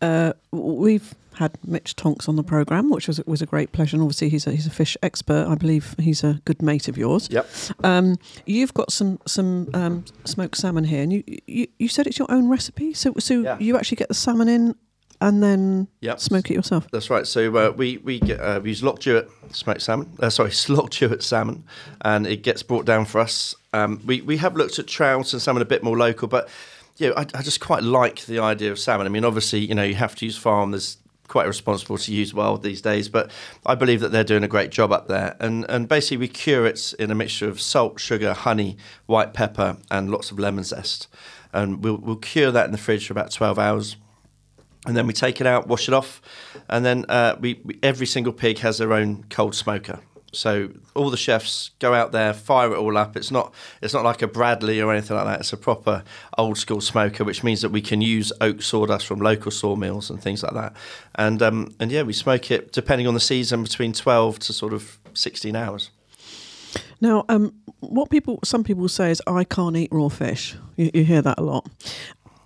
uh, 0.00 0.32
we've 0.52 1.14
had 1.34 1.56
Mitch 1.64 1.96
Tonks 1.96 2.28
on 2.28 2.36
the 2.36 2.42
program, 2.42 2.90
which 2.90 3.06
was 3.08 3.20
was 3.26 3.40
a 3.42 3.46
great 3.46 3.72
pleasure. 3.72 3.96
And 3.96 4.02
obviously 4.02 4.28
he's 4.28 4.46
a 4.46 4.52
he's 4.52 4.66
a 4.66 4.70
fish 4.70 4.96
expert. 5.02 5.46
I 5.48 5.54
believe 5.54 5.94
he's 5.98 6.24
a 6.24 6.40
good 6.44 6.60
mate 6.62 6.88
of 6.88 6.98
yours. 6.98 7.28
Yep. 7.30 7.48
Um, 7.84 8.16
you've 8.46 8.74
got 8.74 8.92
some 8.92 9.18
some 9.26 9.68
um, 9.74 10.04
smoked 10.24 10.56
salmon 10.56 10.84
here, 10.84 11.02
and 11.02 11.12
you, 11.12 11.22
you 11.46 11.66
you 11.78 11.88
said 11.88 12.06
it's 12.06 12.18
your 12.18 12.30
own 12.30 12.48
recipe. 12.48 12.92
So 12.94 13.14
so 13.18 13.40
Yeah. 13.40 13.58
you 13.58 13.76
actually 13.76 13.96
get 13.96 14.08
the 14.08 14.14
salmon 14.14 14.48
in 14.48 14.74
and 15.22 15.42
then 15.42 15.86
Yep. 16.00 16.18
smoke 16.20 16.50
it 16.50 16.54
yourself. 16.54 16.88
That's 16.92 17.10
right. 17.10 17.26
So 17.26 17.54
uh, 17.56 17.70
we 17.76 17.98
we 17.98 18.20
get, 18.20 18.40
uh, 18.40 18.60
we 18.62 18.70
use 18.70 18.82
Loch 18.82 19.00
Duart 19.00 19.28
smoked 19.52 19.82
salmon. 19.82 20.10
Uh, 20.18 20.30
sorry, 20.30 20.50
Loch 20.68 20.90
Duart 20.90 21.22
salmon, 21.22 21.64
and 22.02 22.26
it 22.26 22.42
gets 22.42 22.62
brought 22.62 22.86
down 22.86 23.04
for 23.04 23.20
us. 23.20 23.54
Um, 23.72 24.00
we 24.06 24.20
we 24.22 24.36
have 24.38 24.56
looked 24.56 24.78
at 24.78 24.86
trout 24.86 25.32
and 25.32 25.40
salmon 25.42 25.62
a 25.62 25.66
bit 25.66 25.82
more 25.82 25.96
local, 25.96 26.26
but 26.26 26.48
yeah, 26.96 27.10
I, 27.16 27.20
I 27.34 27.42
just 27.42 27.60
quite 27.60 27.82
like 27.82 28.26
the 28.26 28.40
idea 28.40 28.70
of 28.72 28.78
salmon. 28.78 29.06
I 29.06 29.10
mean, 29.10 29.24
obviously, 29.24 29.60
you 29.60 29.74
know, 29.74 29.84
you 29.84 29.94
have 29.94 30.14
to 30.16 30.24
use 30.26 30.36
farm. 30.36 30.72
There's 30.72 30.96
quite 31.30 31.46
responsible 31.46 31.96
to 31.96 32.12
use 32.12 32.34
wild 32.34 32.62
these 32.62 32.82
days, 32.82 33.08
but 33.08 33.30
I 33.64 33.74
believe 33.74 34.00
that 34.00 34.10
they're 34.12 34.24
doing 34.24 34.44
a 34.44 34.48
great 34.48 34.70
job 34.70 34.92
up 34.92 35.08
there. 35.08 35.36
And 35.40 35.64
and 35.70 35.88
basically, 35.88 36.18
we 36.18 36.28
cure 36.28 36.66
it 36.66 36.92
in 36.98 37.10
a 37.10 37.14
mixture 37.14 37.48
of 37.48 37.60
salt, 37.60 37.98
sugar, 38.00 38.34
honey, 38.34 38.76
white 39.06 39.32
pepper, 39.32 39.78
and 39.90 40.10
lots 40.10 40.30
of 40.30 40.38
lemon 40.38 40.64
zest. 40.64 41.08
And 41.52 41.82
we'll 41.82 41.96
we'll 41.96 42.16
cure 42.16 42.50
that 42.50 42.66
in 42.66 42.72
the 42.72 42.78
fridge 42.78 43.06
for 43.06 43.14
about 43.14 43.30
twelve 43.30 43.58
hours 43.58 43.96
and 44.86 44.96
then 44.96 45.06
we 45.06 45.12
take 45.12 45.40
it 45.40 45.46
out, 45.46 45.68
wash 45.68 45.88
it 45.88 45.94
off, 45.94 46.22
and 46.68 46.84
then 46.84 47.04
uh, 47.08 47.36
we, 47.38 47.60
we 47.64 47.78
every 47.82 48.06
single 48.06 48.32
pig 48.32 48.58
has 48.60 48.78
their 48.78 48.92
own 48.94 49.24
cold 49.28 49.54
smoker. 49.54 50.00
So 50.32 50.70
all 50.94 51.10
the 51.10 51.16
chefs 51.16 51.70
go 51.78 51.92
out 51.92 52.12
there, 52.12 52.32
fire 52.32 52.72
it 52.72 52.78
all 52.78 52.96
up. 52.96 53.16
It's 53.16 53.30
not 53.30 53.52
it's 53.82 53.92
not 53.92 54.04
like 54.04 54.22
a 54.22 54.28
Bradley 54.28 54.80
or 54.80 54.92
anything 54.92 55.16
like 55.16 55.26
that. 55.26 55.40
It's 55.40 55.52
a 55.52 55.56
proper 55.56 56.04
old 56.38 56.56
school 56.56 56.80
smoker, 56.80 57.24
which 57.24 57.42
means 57.42 57.62
that 57.62 57.70
we 57.70 57.80
can 57.80 58.00
use 58.00 58.32
oak 58.40 58.62
sawdust 58.62 59.06
from 59.06 59.20
local 59.20 59.50
sawmills 59.50 60.10
and 60.10 60.22
things 60.22 60.42
like 60.42 60.54
that. 60.54 60.74
And 61.14 61.42
um, 61.42 61.74
and 61.80 61.90
yeah, 61.90 62.02
we 62.02 62.12
smoke 62.12 62.50
it 62.50 62.72
depending 62.72 63.06
on 63.06 63.14
the 63.14 63.20
season 63.20 63.62
between 63.62 63.92
twelve 63.92 64.38
to 64.40 64.52
sort 64.52 64.72
of 64.72 64.98
sixteen 65.14 65.56
hours. 65.56 65.90
Now, 67.00 67.24
um, 67.28 67.54
what 67.80 68.10
people, 68.10 68.38
some 68.44 68.62
people 68.62 68.86
say 68.88 69.10
is, 69.10 69.22
I 69.26 69.44
can't 69.44 69.74
eat 69.74 69.88
raw 69.90 70.08
fish. 70.08 70.54
You, 70.76 70.90
you 70.92 71.04
hear 71.04 71.22
that 71.22 71.38
a 71.38 71.42
lot. 71.42 71.66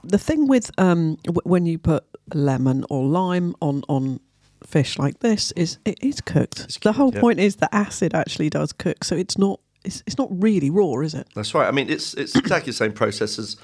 The 0.05 0.17
thing 0.17 0.47
with 0.47 0.71
um, 0.79 1.17
w- 1.25 1.41
when 1.45 1.67
you 1.67 1.79
put 1.79 2.05
lemon 2.33 2.85
or 2.89 3.05
lime 3.05 3.55
on 3.61 3.83
on 3.89 4.21
fish 4.67 4.99
like 4.99 5.21
this 5.21 5.53
is 5.53 5.79
it 5.85 5.99
is 6.03 6.21
cooked. 6.21 6.61
It's 6.61 6.75
the 6.75 6.81
cooked, 6.81 6.97
whole 6.97 7.15
yeah. 7.15 7.21
point 7.21 7.41
is 7.41 7.57
the 7.57 7.73
acid 7.75 8.15
actually 8.15 8.51
does 8.51 8.73
cook, 8.73 9.05
so 9.05 9.17
it's 9.17 9.39
not 9.39 9.61
it's, 9.85 10.03
it's 10.07 10.17
not 10.19 10.29
really 10.43 10.71
raw, 10.71 11.01
is 11.01 11.15
it? 11.15 11.29
That's 11.35 11.55
right. 11.55 11.69
I 11.69 11.71
mean, 11.71 11.91
it's 11.91 12.15
it's 12.15 12.35
exactly 12.35 12.71
the 12.71 12.77
same 12.77 12.93
process 12.93 13.39
as 13.39 13.57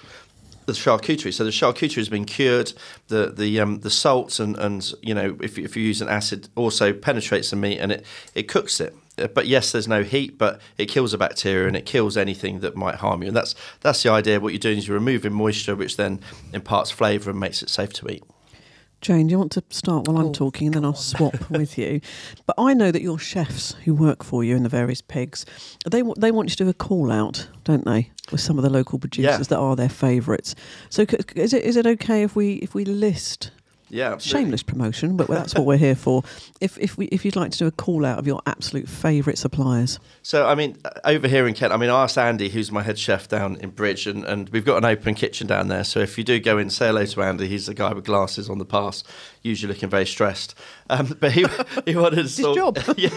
the 0.66 0.72
charcuterie. 0.74 1.32
So 1.32 1.44
the 1.44 1.50
charcuterie 1.50 1.94
has 1.96 2.08
been 2.10 2.26
cured. 2.26 2.72
The 3.08 3.32
the 3.34 3.58
um, 3.60 3.80
the 3.80 3.90
salts 3.90 4.38
and 4.38 4.56
and 4.58 4.92
you 5.02 5.14
know 5.14 5.36
if 5.40 5.56
you- 5.58 5.64
if 5.64 5.76
you 5.76 5.82
use 5.82 6.00
an 6.02 6.08
acid 6.08 6.48
also 6.54 6.92
penetrates 6.92 7.50
the 7.50 7.56
meat 7.56 7.78
and 7.78 7.90
it 7.92 8.04
it 8.34 8.48
cooks 8.48 8.80
it. 8.80 8.94
Uh, 9.18 9.26
But 9.28 9.46
yes, 9.46 9.72
there's 9.72 9.88
no 9.88 10.02
heat, 10.02 10.36
but 10.38 10.60
it 10.76 10.86
kills 10.86 11.12
the 11.12 11.18
bacteria 11.18 11.66
and 11.66 11.76
it 11.76 11.86
kills 11.86 12.16
anything 12.16 12.60
that 12.60 12.76
might 12.76 12.96
harm 12.96 13.22
you. 13.22 13.28
And 13.28 13.36
that's 13.36 13.54
that's 13.80 14.02
the 14.02 14.10
idea. 14.10 14.38
What 14.40 14.52
you're 14.52 14.58
doing 14.60 14.78
is 14.78 14.86
you're 14.86 14.98
removing 14.98 15.32
moisture, 15.32 15.74
which 15.74 15.96
then 15.96 16.20
imparts 16.52 16.90
flavour 16.90 17.30
and 17.30 17.40
makes 17.40 17.62
it 17.62 17.70
safe 17.70 17.92
to 17.94 18.08
eat. 18.08 18.22
Jane, 19.00 19.26
do 19.28 19.32
you 19.32 19.38
want 19.38 19.52
to 19.52 19.62
start 19.70 20.06
while 20.06 20.18
I'm 20.18 20.26
Oh, 20.26 20.32
talking 20.32 20.66
and 20.68 20.74
then 20.74 20.84
I'll 20.84 20.94
swap 20.94 21.50
with 21.50 21.78
you? 21.78 22.00
But 22.46 22.54
I 22.58 22.74
know 22.74 22.90
that 22.90 23.00
your 23.02 23.18
chefs 23.18 23.72
who 23.84 23.94
work 23.94 24.22
for 24.22 24.44
you 24.44 24.54
in 24.56 24.62
the 24.62 24.68
various 24.68 25.00
pigs, 25.00 25.46
they 25.90 26.02
they 26.18 26.30
want 26.30 26.50
you 26.50 26.56
to 26.56 26.64
do 26.64 26.68
a 26.68 26.74
call 26.74 27.10
out, 27.10 27.48
don't 27.64 27.84
they, 27.86 28.10
with 28.30 28.40
some 28.42 28.58
of 28.58 28.62
the 28.62 28.70
local 28.70 28.98
producers 28.98 29.48
that 29.48 29.58
are 29.58 29.74
their 29.74 29.88
favourites. 29.88 30.54
So 30.90 31.06
is 31.34 31.52
it 31.54 31.64
is 31.64 31.76
it 31.76 31.86
okay 31.86 32.22
if 32.22 32.36
we 32.36 32.54
if 32.56 32.74
we 32.74 32.84
list 32.84 33.50
Yeah, 33.90 34.12
absolutely. 34.12 34.44
shameless 34.44 34.62
promotion, 34.62 35.16
but 35.16 35.26
that's 35.29 35.55
what 35.55 35.66
we're 35.66 35.76
here 35.76 35.94
for. 35.94 36.22
If 36.61 36.79
if 36.79 36.96
we 36.96 37.07
if 37.07 37.24
you'd 37.24 37.37
like 37.37 37.50
to 37.53 37.59
do 37.59 37.66
a 37.66 37.70
call 37.70 38.05
out 38.05 38.18
of 38.18 38.26
your 38.26 38.40
absolute 38.46 38.88
favourite 38.88 39.37
suppliers, 39.38 39.98
So, 40.22 40.46
I 40.46 40.55
mean, 40.55 40.76
uh, 40.85 40.90
over 41.05 41.26
here 41.29 41.46
in 41.46 41.55
Kent, 41.55 41.72
I 41.72 41.76
mean, 41.76 41.90
I 41.90 42.05
asked 42.05 42.18
Andy, 42.18 42.48
who's 42.48 42.70
my 42.70 42.83
head 42.83 42.98
chef 42.98 43.29
down 43.29 43.57
in 43.57 43.70
Bridge, 43.70 44.07
and, 44.07 44.24
and 44.24 44.48
we've 44.50 44.64
got 44.64 44.76
an 44.79 44.85
open 44.85 45.14
kitchen 45.14 45.46
down 45.46 45.68
there. 45.68 45.85
So, 45.85 46.00
if 46.00 46.16
you 46.18 46.24
do 46.24 46.38
go 46.38 46.59
in, 46.59 46.70
say 46.70 46.87
hello 46.87 47.05
to 47.05 47.22
Andy. 47.22 47.48
He's 47.48 47.66
the 47.66 47.74
guy 47.74 47.92
with 47.92 48.05
glasses 48.05 48.48
on 48.48 48.59
the 48.59 48.64
pass, 48.64 49.03
usually 49.42 49.72
looking 49.72 49.88
very 49.88 50.07
stressed. 50.07 50.55
Um, 50.88 51.16
but 51.20 51.33
he, 51.33 51.46
he 51.85 51.96
wanted 51.96 52.16
to 52.16 52.22
his 52.22 52.37
talk, 52.37 52.57
job. 52.57 52.79
yeah, 52.96 53.11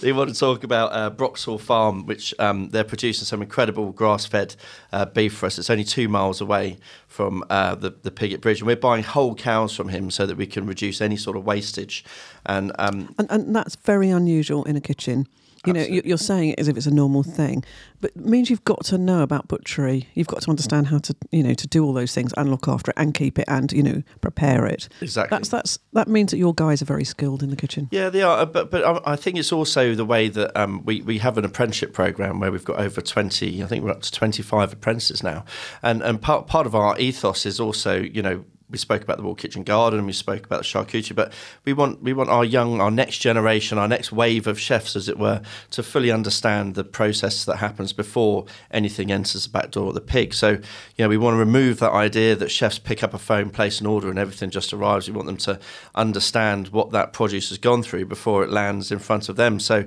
he 0.00 0.12
wanted 0.12 0.34
to 0.34 0.40
talk 0.40 0.64
about 0.64 0.92
uh, 0.92 1.10
Broxhall 1.10 1.60
Farm, 1.60 2.06
which 2.06 2.34
um, 2.38 2.70
they're 2.70 2.84
producing 2.84 3.24
some 3.24 3.42
incredible 3.42 3.92
grass-fed 3.92 4.56
uh, 4.92 5.06
beef 5.06 5.34
for 5.34 5.46
us. 5.46 5.58
It's 5.58 5.70
only 5.70 5.84
two 5.84 6.08
miles 6.08 6.40
away 6.40 6.78
from 7.08 7.44
uh, 7.50 7.74
the 7.74 7.90
the 8.02 8.10
pig 8.10 8.32
at 8.32 8.40
Bridge, 8.40 8.60
and 8.60 8.66
we're 8.66 8.76
buying 8.76 9.04
whole 9.04 9.34
cows 9.34 9.74
from 9.74 9.88
him 9.88 10.10
so 10.10 10.26
that 10.26 10.36
we 10.36 10.46
can 10.46 10.66
reduce 10.66 11.00
any 11.00 11.16
sort 11.16 11.36
of 11.36 11.44
wastage. 11.44 12.04
And 12.46 12.72
um, 12.78 13.14
and 13.18 13.30
and 13.30 13.56
that's 13.56 13.76
very 13.76 14.10
unusual 14.10 14.64
in 14.64 14.76
a 14.76 14.80
kitchen. 14.80 15.26
You 15.64 15.72
know, 15.72 15.78
you- 15.78 15.84
Absolutely. 15.84 16.08
you're 16.08 16.18
saying 16.18 16.48
it 16.50 16.58
as 16.58 16.66
if 16.68 16.76
it's 16.76 16.86
a 16.86 16.90
normal 16.90 17.22
thing, 17.22 17.62
but 18.00 18.10
it 18.16 18.24
means 18.26 18.50
you've 18.50 18.64
got 18.64 18.84
to 18.86 18.98
know 18.98 19.22
about 19.22 19.46
butchery. 19.46 20.08
You've 20.14 20.26
got 20.26 20.42
to 20.42 20.50
understand 20.50 20.88
how 20.88 20.98
to, 20.98 21.14
you 21.30 21.42
know, 21.44 21.54
to 21.54 21.66
do 21.68 21.84
all 21.84 21.92
those 21.92 22.12
things 22.12 22.32
and 22.36 22.50
look 22.50 22.66
after 22.66 22.90
it 22.90 22.96
and 22.98 23.14
keep 23.14 23.38
it 23.38 23.44
and 23.46 23.70
you 23.72 23.82
know 23.82 24.02
prepare 24.20 24.66
it. 24.66 24.88
exactly. 25.00 25.36
That's 25.36 25.48
that's 25.50 25.78
that 25.92 26.08
means 26.08 26.32
that 26.32 26.38
your 26.38 26.52
guys 26.54 26.82
are 26.82 26.86
very 26.86 27.04
skilled 27.04 27.42
in 27.44 27.50
the 27.50 27.56
kitchen. 27.56 27.88
Yeah, 27.92 28.08
they 28.10 28.22
are, 28.22 28.38
uh, 28.40 28.44
but 28.46 28.70
but 28.72 28.84
I 28.84 29.12
I 29.12 29.16
think 29.16 29.38
it's 29.38 29.52
also 29.52 29.94
the 29.94 30.04
way 30.04 30.28
that 30.28 30.50
um, 30.60 30.84
we 30.84 31.00
we 31.02 31.18
have 31.18 31.38
an 31.38 31.44
apprenticeship 31.44 31.92
program 31.92 32.40
where 32.40 32.50
we've 32.50 32.64
got 32.64 32.80
over 32.80 33.00
twenty. 33.00 33.62
I 33.62 33.66
think 33.66 33.84
we're 33.84 33.92
up 33.92 34.02
to 34.02 34.10
twenty 34.10 34.42
five 34.42 34.72
apprentices 34.72 35.22
now, 35.22 35.44
and 35.82 36.02
and 36.02 36.20
part 36.20 36.48
part 36.48 36.66
of 36.66 36.74
our 36.74 36.98
ethos 36.98 37.46
is 37.46 37.60
also 37.60 38.00
you 38.00 38.22
know. 38.22 38.44
We 38.72 38.78
spoke 38.78 39.02
about 39.02 39.18
the 39.18 39.22
Wall 39.22 39.34
Kitchen 39.34 39.62
Garden 39.62 40.06
we 40.06 40.12
spoke 40.12 40.46
about 40.46 40.58
the 40.60 40.64
charcuterie, 40.64 41.14
but 41.14 41.32
we 41.64 41.72
want 41.72 42.02
we 42.02 42.12
want 42.12 42.30
our 42.30 42.44
young, 42.44 42.80
our 42.80 42.90
next 42.90 43.18
generation, 43.18 43.78
our 43.78 43.86
next 43.86 44.12
wave 44.12 44.46
of 44.46 44.58
chefs, 44.58 44.96
as 44.96 45.08
it 45.08 45.18
were, 45.18 45.42
to 45.70 45.82
fully 45.82 46.10
understand 46.10 46.74
the 46.74 46.84
process 46.84 47.44
that 47.44 47.56
happens 47.56 47.92
before 47.92 48.46
anything 48.70 49.12
enters 49.12 49.44
the 49.44 49.50
back 49.50 49.70
door 49.70 49.88
of 49.88 49.94
the 49.94 50.00
pig. 50.00 50.34
So, 50.34 50.50
you 50.50 50.60
know, 50.98 51.08
we 51.08 51.18
want 51.18 51.34
to 51.34 51.38
remove 51.38 51.78
that 51.80 51.92
idea 51.92 52.34
that 52.36 52.50
chefs 52.50 52.78
pick 52.78 53.02
up 53.02 53.14
a 53.14 53.18
phone, 53.18 53.50
place 53.50 53.80
an 53.80 53.86
order, 53.86 54.08
and 54.08 54.18
everything 54.18 54.50
just 54.50 54.72
arrives. 54.72 55.08
We 55.08 55.14
want 55.14 55.26
them 55.26 55.36
to 55.38 55.60
understand 55.94 56.68
what 56.68 56.90
that 56.92 57.12
produce 57.12 57.50
has 57.50 57.58
gone 57.58 57.82
through 57.82 58.06
before 58.06 58.42
it 58.42 58.50
lands 58.50 58.90
in 58.90 58.98
front 58.98 59.28
of 59.28 59.36
them. 59.36 59.60
So, 59.60 59.84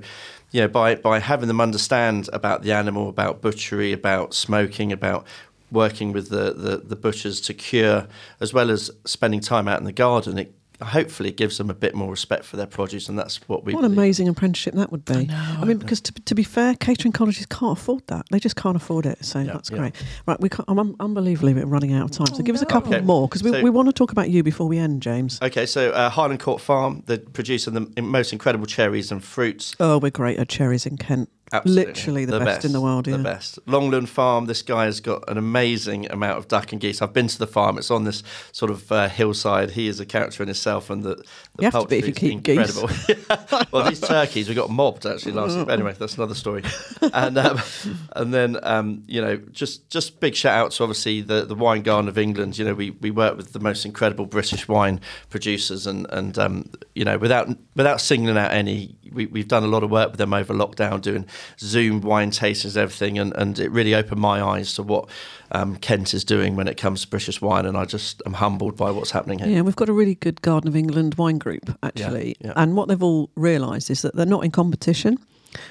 you 0.52 0.60
know, 0.60 0.68
by 0.68 0.94
by 0.94 1.18
having 1.18 1.48
them 1.48 1.60
understand 1.60 2.28
about 2.32 2.62
the 2.62 2.72
animal, 2.72 3.08
about 3.08 3.42
butchery, 3.42 3.92
about 3.92 4.32
smoking, 4.32 4.92
about 4.92 5.26
working 5.70 6.12
with 6.12 6.28
the, 6.30 6.52
the, 6.52 6.76
the 6.78 6.96
butchers 6.96 7.40
to 7.42 7.54
cure, 7.54 8.06
as 8.40 8.52
well 8.54 8.70
as 8.70 8.90
spending 9.04 9.40
time 9.40 9.68
out 9.68 9.78
in 9.78 9.84
the 9.84 9.92
garden, 9.92 10.38
it 10.38 10.54
hopefully 10.82 11.30
gives 11.30 11.56
them 11.56 11.70
a 11.70 11.74
bit 11.74 11.94
more 11.94 12.10
respect 12.10 12.44
for 12.44 12.58
their 12.58 12.66
produce, 12.66 13.08
and 13.08 13.18
that's 13.18 13.36
what 13.48 13.64
we. 13.64 13.72
What 13.74 13.84
an 13.84 13.92
amazing 13.92 14.28
apprenticeship 14.28 14.74
that 14.74 14.92
would 14.92 15.06
be. 15.06 15.14
I, 15.30 15.56
know, 15.58 15.64
mean, 15.64 15.78
because 15.78 16.02
to, 16.02 16.12
to 16.12 16.34
be 16.34 16.42
fair, 16.42 16.74
catering 16.74 17.12
colleges 17.12 17.46
can't 17.46 17.78
afford 17.78 18.06
that. 18.08 18.26
They 18.30 18.38
just 18.38 18.56
can't 18.56 18.76
afford 18.76 19.06
it. 19.06 19.24
So 19.24 19.38
Yeah, 19.40 19.54
that's 19.54 19.70
yeah. 19.70 19.78
great. 19.78 19.94
Right, 20.26 20.38
we 20.38 20.50
can't, 20.50 20.68
I'm 20.68 20.78
un- 20.78 20.94
unbelievably 21.00 21.54
we're 21.54 21.64
running 21.66 21.94
out 21.94 22.04
of 22.04 22.10
time. 22.10 22.26
So 22.36 22.42
give 22.42 22.54
us 22.54 22.60
a 22.62 22.66
couple 22.66 22.94
Okay. 22.94 23.04
more 23.04 23.26
because 23.26 23.42
we, 23.42 23.52
So- 23.52 23.62
we 23.62 23.70
want 23.70 23.88
to 23.88 23.92
talk 23.94 24.12
about 24.12 24.28
you 24.28 24.42
before 24.42 24.68
we 24.68 24.76
end, 24.78 25.00
James. 25.02 25.38
Okay, 25.40 25.64
so 25.64 25.90
uh, 25.92 26.10
Highland 26.10 26.40
Court 26.40 26.60
Farm, 26.60 27.02
they're 27.06 27.18
producing 27.18 27.72
the 27.72 28.02
most 28.02 28.32
incredible 28.34 28.66
cherries 28.66 29.10
and 29.10 29.24
fruits. 29.24 29.74
Oh, 29.80 29.98
we're 29.98 30.10
great 30.10 30.38
at 30.38 30.48
cherries 30.50 30.84
in 30.84 30.98
Kent. 30.98 31.30
Absolutely. 31.52 31.92
Literally 31.92 32.24
the, 32.24 32.40
best, 32.40 32.64
in 32.64 32.72
the 32.72 32.80
world. 32.80 33.06
Yeah. 33.06 33.18
The 33.18 33.22
best. 33.22 33.58
Longland 33.66 34.08
Farm, 34.08 34.46
this 34.46 34.62
guy 34.62 34.86
has 34.86 35.00
got 35.00 35.28
an 35.30 35.38
amazing 35.38 36.10
amount 36.10 36.38
of 36.38 36.48
duck 36.48 36.72
and 36.72 36.80
geese. 36.80 37.00
I've 37.00 37.12
been 37.12 37.28
to 37.28 37.38
the 37.38 37.46
farm. 37.46 37.78
It's 37.78 37.90
on 37.90 38.02
this 38.02 38.24
sort 38.50 38.72
of 38.72 38.90
uh, 38.90 39.08
hillside. 39.08 39.70
He 39.70 39.86
is 39.86 40.00
a 40.00 40.06
character 40.06 40.42
in 40.42 40.48
himself, 40.48 40.90
and 40.90 41.04
the, 41.04 41.14
the 41.14 41.24
You 41.60 41.70
have 41.70 41.82
to 41.82 41.86
be 41.86 41.98
if 41.98 42.08
you 42.08 42.12
poultry 42.12 42.34
is 42.34 42.40
geese. 42.40 42.82
incredible. 42.82 43.66
well, 43.72 43.88
these 43.88 44.00
turkeys, 44.00 44.48
we 44.48 44.56
got 44.56 44.70
mobbed 44.70 45.06
actually 45.06 45.32
last 45.32 45.56
week. 45.56 45.68
Anyway, 45.68 45.94
that's 45.96 46.16
another 46.16 46.34
story. 46.34 46.64
And 47.12 47.38
um, 47.38 47.60
and 48.16 48.34
then 48.34 48.58
um, 48.64 49.04
you 49.06 49.20
know, 49.20 49.36
just 49.36 49.88
just 49.88 50.18
big 50.18 50.34
shout 50.34 50.54
out 50.54 50.72
to 50.72 50.82
obviously 50.82 51.20
the, 51.20 51.44
the 51.44 51.54
wine 51.54 51.82
garden 51.82 52.08
of 52.08 52.18
England. 52.18 52.58
You 52.58 52.64
know, 52.64 52.74
we, 52.74 52.90
we 52.90 53.12
work 53.12 53.36
with 53.36 53.52
the 53.52 53.60
most 53.60 53.84
incredible 53.84 54.26
British 54.26 54.66
wine 54.66 55.00
producers, 55.30 55.86
and 55.86 56.08
and 56.10 56.36
um, 56.38 56.70
you 56.96 57.04
know, 57.04 57.18
without 57.18 57.48
without 57.76 58.00
singling 58.00 58.36
out 58.36 58.50
any, 58.50 58.96
we, 59.12 59.26
we've 59.26 59.48
done 59.48 59.62
a 59.62 59.68
lot 59.68 59.84
of 59.84 59.92
work 59.92 60.10
with 60.10 60.18
them 60.18 60.34
over 60.34 60.52
lockdown, 60.52 61.00
doing 61.00 61.24
Zoom 61.58 62.00
wine 62.00 62.30
tastings, 62.30 62.76
everything, 62.76 63.18
and, 63.18 63.34
and 63.36 63.58
it 63.58 63.70
really 63.70 63.94
opened 63.94 64.20
my 64.20 64.42
eyes 64.42 64.74
to 64.74 64.82
what 64.82 65.08
um, 65.52 65.76
Kent 65.76 66.14
is 66.14 66.24
doing 66.24 66.56
when 66.56 66.68
it 66.68 66.76
comes 66.76 67.02
to 67.02 67.08
British 67.08 67.40
wine, 67.40 67.66
and 67.66 67.76
I 67.76 67.84
just 67.84 68.22
am 68.26 68.34
humbled 68.34 68.76
by 68.76 68.90
what's 68.90 69.10
happening 69.10 69.38
here. 69.38 69.48
Yeah, 69.48 69.60
we've 69.62 69.76
got 69.76 69.88
a 69.88 69.92
really 69.92 70.14
good 70.14 70.42
Garden 70.42 70.68
of 70.68 70.76
England 70.76 71.14
wine 71.16 71.38
group, 71.38 71.76
actually. 71.82 72.36
yeah. 72.40 72.52
And 72.56 72.76
what 72.76 72.88
they've 72.88 73.02
all 73.02 73.30
realised 73.36 73.90
is 73.90 74.02
that 74.02 74.14
they're 74.14 74.26
not 74.26 74.44
in 74.44 74.50
competition. 74.50 75.18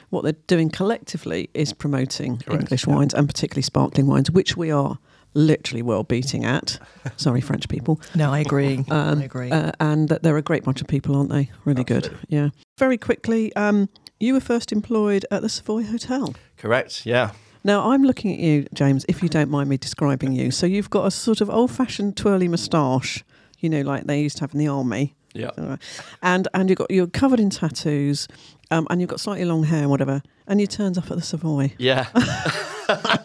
What 0.10 0.24
they're 0.24 0.34
doing 0.48 0.70
collectively 0.70 1.50
is 1.54 1.74
promoting 1.74 2.38
Correct, 2.38 2.62
English 2.62 2.88
yeah. 2.88 2.96
wines 2.96 3.14
and 3.14 3.28
particularly 3.28 3.62
sparkling 3.62 4.08
wines, 4.08 4.32
which 4.32 4.58
we 4.58 4.72
are 4.72 4.98
literally 5.36 5.82
world 5.82 6.08
beating 6.08 6.46
at. 6.46 6.80
Sorry, 7.18 7.42
French 7.42 7.68
people. 7.70 8.00
No, 8.16 8.32
I 8.32 8.40
agree. 8.40 8.84
Um, 8.96 9.20
I 9.20 9.24
agree. 9.26 9.52
Uh, 9.52 9.72
and 9.80 10.10
that 10.10 10.24
they're 10.24 10.38
a 10.38 10.42
great 10.42 10.64
bunch 10.64 10.80
of 10.80 10.88
people, 10.88 11.16
aren't 11.16 11.30
they? 11.30 11.50
Really 11.66 11.84
good. 11.84 12.16
Yeah. 12.30 12.50
Very 12.78 12.98
quickly, 12.98 13.54
um, 13.56 13.90
you 14.20 14.34
were 14.34 14.40
first 14.40 14.72
employed 14.72 15.26
at 15.32 15.42
the 15.42 15.50
Savoy 15.50 15.84
Hotel. 15.84 16.34
Correct? 16.58 17.06
Yeah. 17.06 17.32
Now, 17.64 17.90
I'm 17.90 18.04
looking 18.04 18.32
at 18.32 18.40
you, 18.40 18.68
James, 18.74 19.06
if 19.08 19.24
you 19.24 19.30
don't 19.30 19.50
mind 19.50 19.70
me 19.70 19.78
describing 19.78 20.34
you. 20.34 20.52
So, 20.52 20.66
you've 20.66 20.90
got 20.90 21.08
a 21.08 21.12
sort 21.12 21.42
of 21.42 21.50
old 21.50 21.72
fashioned 21.72 22.16
twirly 22.16 22.48
moustache, 22.48 23.24
you 23.60 23.70
know, 23.70 23.82
like 23.82 24.06
they 24.06 24.22
used 24.22 24.38
to 24.38 24.42
have 24.42 24.54
in 24.54 24.60
the 24.60 24.68
army. 24.68 25.16
Yeah. 25.34 25.78
And 26.22 26.48
and 26.54 26.70
you've 26.70 26.78
got 26.78 26.90
you're 26.90 27.08
covered 27.08 27.42
in 27.42 27.50
tattoos, 27.50 28.28
um, 28.72 28.88
and 28.90 29.02
you've 29.02 29.10
got 29.10 29.20
slightly 29.20 29.44
long 29.44 29.64
hair 29.64 29.82
and 29.82 29.90
whatever, 29.90 30.22
and 30.48 30.62
you 30.62 30.68
turned 30.68 30.98
up 30.98 31.12
at 31.12 31.18
the 31.18 31.24
Savoy. 31.24 31.74
Yeah. 31.78 32.08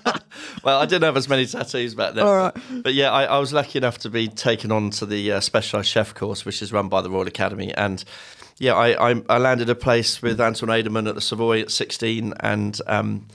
well, 0.65 0.81
I 0.81 0.87
didn't 0.87 1.05
have 1.05 1.17
as 1.17 1.29
many 1.29 1.47
tattoos 1.47 1.95
back 1.95 2.15
then. 2.15 2.27
All 2.27 2.37
right. 2.37 2.55
But 2.83 2.95
yeah, 2.95 3.11
I, 3.11 3.25
I 3.25 3.39
was 3.39 3.53
lucky 3.53 3.79
enough 3.79 3.99
to 3.99 4.11
be 4.11 4.29
taken 4.29 4.73
on 4.73 4.91
to 4.91 5.07
the 5.07 5.33
uh, 5.33 5.41
specialised 5.41 5.91
chef 5.91 6.15
course, 6.15 6.45
which 6.45 6.63
is 6.63 6.73
run 6.73 6.89
by 6.89 7.01
the 7.01 7.11
Royal 7.11 7.27
Academy. 7.27 7.73
And 7.75 8.05
yeah, 8.59 8.75
I, 8.75 9.11
I, 9.11 9.23
I 9.29 9.39
landed 9.39 9.69
a 9.69 9.75
place 9.75 10.21
with 10.23 10.41
Anton 10.41 10.69
Edelmann 10.69 11.09
at 11.09 11.15
the 11.15 11.21
Savoy 11.21 11.61
at 11.61 11.71
16. 11.71 12.35
And 12.41 12.81
um, 12.87 13.27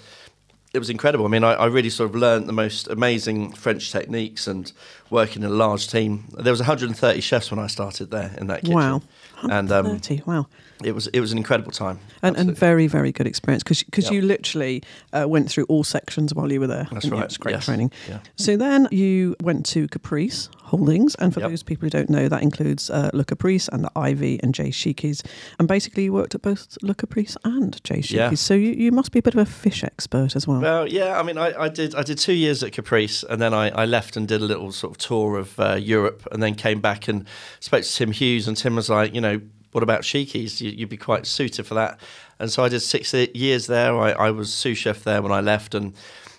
it 0.75 0.80
was 0.80 0.89
incredible. 0.89 1.25
I 1.25 1.30
mean, 1.30 1.43
I, 1.43 1.54
I 1.54 1.65
really 1.67 1.89
sort 1.89 2.10
of 2.10 2.15
learned 2.15 2.47
the 2.47 2.54
most 2.54 2.89
amazing 2.89 3.54
French 3.54 3.91
techniques 3.91 4.45
and 4.45 4.71
working 5.10 5.43
in 5.43 5.49
a 5.49 5.54
large 5.54 5.88
team. 5.88 6.25
There 6.38 6.51
was 6.51 6.60
130 6.60 7.21
chefs 7.21 7.49
when 7.49 7.60
I 7.60 7.67
started 7.67 8.12
there 8.12 8.36
in 8.38 8.47
that 8.47 8.62
kitchen. 8.62 8.75
Wow. 8.75 9.01
And 9.43 9.71
um, 9.71 9.85
30, 9.85 10.23
wow. 10.25 10.47
it 10.83 10.93
was 10.93 11.07
it 11.07 11.19
was 11.19 11.31
an 11.31 11.37
incredible 11.37 11.71
time. 11.71 11.99
And, 12.21 12.35
and 12.37 12.57
very, 12.57 12.87
very 12.87 13.11
good 13.11 13.27
experience 13.27 13.63
because 13.63 13.85
Yep. 14.05 14.11
you 14.13 14.21
literally 14.21 14.83
uh, 15.13 15.25
went 15.27 15.49
through 15.49 15.65
all 15.65 15.83
sections 15.83 16.33
while 16.33 16.51
you 16.51 16.59
were 16.59 16.67
there. 16.67 16.87
That's 16.91 17.05
you? 17.05 17.11
right, 17.11 17.31
It 17.31 17.39
great 17.39 17.53
yes. 17.53 17.65
training. 17.65 17.91
Yeah. 18.09 18.19
So 18.35 18.57
then 18.57 18.87
you 18.91 19.35
went 19.41 19.65
to 19.67 19.87
Caprice 19.87 20.49
Holdings, 20.63 21.15
and 21.15 21.33
for 21.33 21.41
Yep. 21.41 21.49
those 21.49 21.63
people 21.63 21.85
who 21.85 21.89
don't 21.91 22.09
know, 22.09 22.27
that 22.27 22.41
includes 22.41 22.89
uh, 22.89 23.11
Le 23.13 23.23
Caprice 23.23 23.67
and 23.67 23.83
the 23.83 23.91
Ivy 23.95 24.39
and 24.41 24.53
J 24.53 24.69
Sheekey's. 24.69 25.21
And 25.59 25.67
basically, 25.67 26.05
you 26.05 26.13
worked 26.13 26.33
at 26.33 26.41
both 26.41 26.77
Le 26.81 26.95
Caprice 26.95 27.37
and 27.43 27.81
J 27.83 27.99
Sheekey's. 27.99 28.11
Yeah. 28.11 28.33
So 28.33 28.53
you, 28.55 28.71
you 28.71 28.91
must 28.91 29.11
be 29.11 29.19
a 29.19 29.21
bit 29.21 29.35
of 29.35 29.39
a 29.39 29.45
fish 29.45 29.83
expert 29.83 30.35
as 30.35 30.47
well. 30.47 30.59
Well, 30.61 30.87
yeah. 30.87 31.19
I 31.19 31.23
mean, 31.23 31.37
I, 31.37 31.53
I 31.63 31.69
did 31.69 31.93
I 31.95 32.01
did 32.03 32.17
two 32.17 32.33
years 32.33 32.63
at 32.63 32.71
Caprice, 32.71 33.23
and 33.23 33.41
then 33.41 33.53
I, 33.53 33.69
I 33.69 33.85
left 33.85 34.17
and 34.17 34.27
did 34.27 34.41
a 34.41 34.45
little 34.45 34.71
sort 34.71 34.91
of 34.91 34.97
tour 34.97 35.37
of 35.37 35.59
uh, 35.59 35.73
Europe, 35.75 36.27
and 36.31 36.41
then 36.41 36.55
came 36.55 36.81
back 36.81 37.07
and 37.07 37.25
spoke 37.59 37.83
to 37.83 37.93
Tim 37.93 38.11
Hughes, 38.11 38.47
and 38.47 38.57
Tim 38.57 38.75
was 38.75 38.89
like, 38.89 39.13
you 39.13 39.21
know, 39.21 39.24
what 39.71 39.83
about 39.83 40.01
Sheekey's? 40.01 40.61
You, 40.61 40.71
you'd 40.71 40.89
be 40.89 40.97
quite 40.97 41.25
suited 41.27 41.65
for 41.67 41.73
that. 41.75 41.99
And 42.39 42.51
so 42.51 42.63
I 42.63 42.69
did 42.69 42.79
six 42.81 43.13
years 43.13 43.67
there. 43.67 43.97
I, 43.97 44.11
I 44.11 44.31
was 44.31 44.53
sous 44.53 44.77
chef 44.77 45.03
there 45.03 45.21
when 45.21 45.31
I 45.31 45.41
left, 45.41 45.75
and 45.75 45.93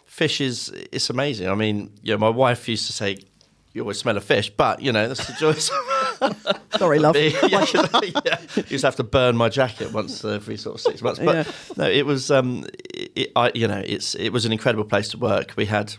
fish 0.04 0.40
is 0.40 0.68
it's 0.92 1.10
amazing. 1.10 1.48
I 1.48 1.54
mean, 1.54 1.90
you 2.02 2.12
know, 2.12 2.18
my 2.18 2.28
wife 2.30 2.68
used 2.68 2.86
to 2.86 2.92
say. 2.92 3.18
You 3.72 3.82
always 3.82 3.98
smell 3.98 4.16
a 4.16 4.22
fish, 4.22 4.48
but 4.48 4.80
you 4.80 4.90
know 4.90 5.06
that's 5.06 5.26
the 5.26 5.34
joy. 5.34 5.52
Sorry, 6.78 6.98
love. 6.98 7.14
yeah, 7.16 7.30
yeah. 8.24 8.38
Used 8.68 8.80
to 8.80 8.86
have 8.86 8.96
to 8.96 9.04
burn 9.04 9.36
my 9.36 9.50
jacket 9.50 9.92
once 9.92 10.24
every 10.24 10.56
sort 10.56 10.76
of 10.76 10.80
six 10.80 11.02
months. 11.02 11.20
But 11.22 11.46
Yeah. 11.46 11.52
no, 11.76 11.84
it 11.90 12.06
was 12.06 12.30
um, 12.30 12.64
it- 12.94 13.32
I, 13.36 13.52
you 13.54 13.68
know, 13.68 13.82
it's 13.84 14.14
it 14.14 14.30
was 14.30 14.46
an 14.46 14.52
incredible 14.52 14.84
place 14.84 15.08
to 15.10 15.18
work. 15.18 15.52
We 15.56 15.66
had 15.66 15.94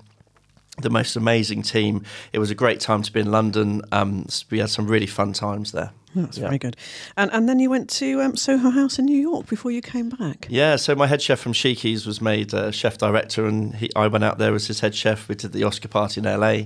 the 0.81 0.89
most 0.89 1.15
amazing 1.15 1.63
team. 1.63 2.03
It 2.33 2.39
was 2.39 2.51
a 2.51 2.55
great 2.55 2.79
time 2.79 3.01
to 3.01 3.11
be 3.11 3.19
in 3.19 3.31
London. 3.31 3.81
Um, 3.91 4.27
we 4.51 4.59
had 4.59 4.69
some 4.69 4.87
really 4.87 5.07
fun 5.07 5.33
times 5.33 5.71
there. 5.71 5.91
That's 6.15 6.37
Yeah. 6.37 6.45
very 6.47 6.57
good. 6.57 6.75
And 7.15 7.31
and 7.33 7.47
then 7.49 7.59
you 7.59 7.69
went 7.69 7.89
to 7.91 8.21
um, 8.21 8.35
Soho 8.35 8.69
House 8.69 8.97
in 8.97 9.05
New 9.05 9.19
York 9.19 9.47
before 9.47 9.71
you 9.71 9.81
came 9.81 10.09
back. 10.09 10.47
Yeah, 10.49 10.75
so 10.77 10.95
my 10.95 11.05
head 11.07 11.21
chef 11.21 11.39
from 11.39 11.53
Sheekey's 11.53 12.05
was 12.05 12.21
made 12.21 12.53
uh, 12.53 12.71
chef 12.71 12.97
director, 12.97 13.45
and 13.45 13.75
he, 13.75 13.89
I 13.95 14.07
went 14.07 14.23
out 14.23 14.37
there 14.37 14.53
as 14.55 14.67
his 14.67 14.79
head 14.79 14.95
chef. 14.95 15.27
We 15.27 15.35
did 15.35 15.51
the 15.51 15.63
Oscar 15.63 15.87
party 15.87 16.21
in 16.21 16.25
LA, 16.25 16.63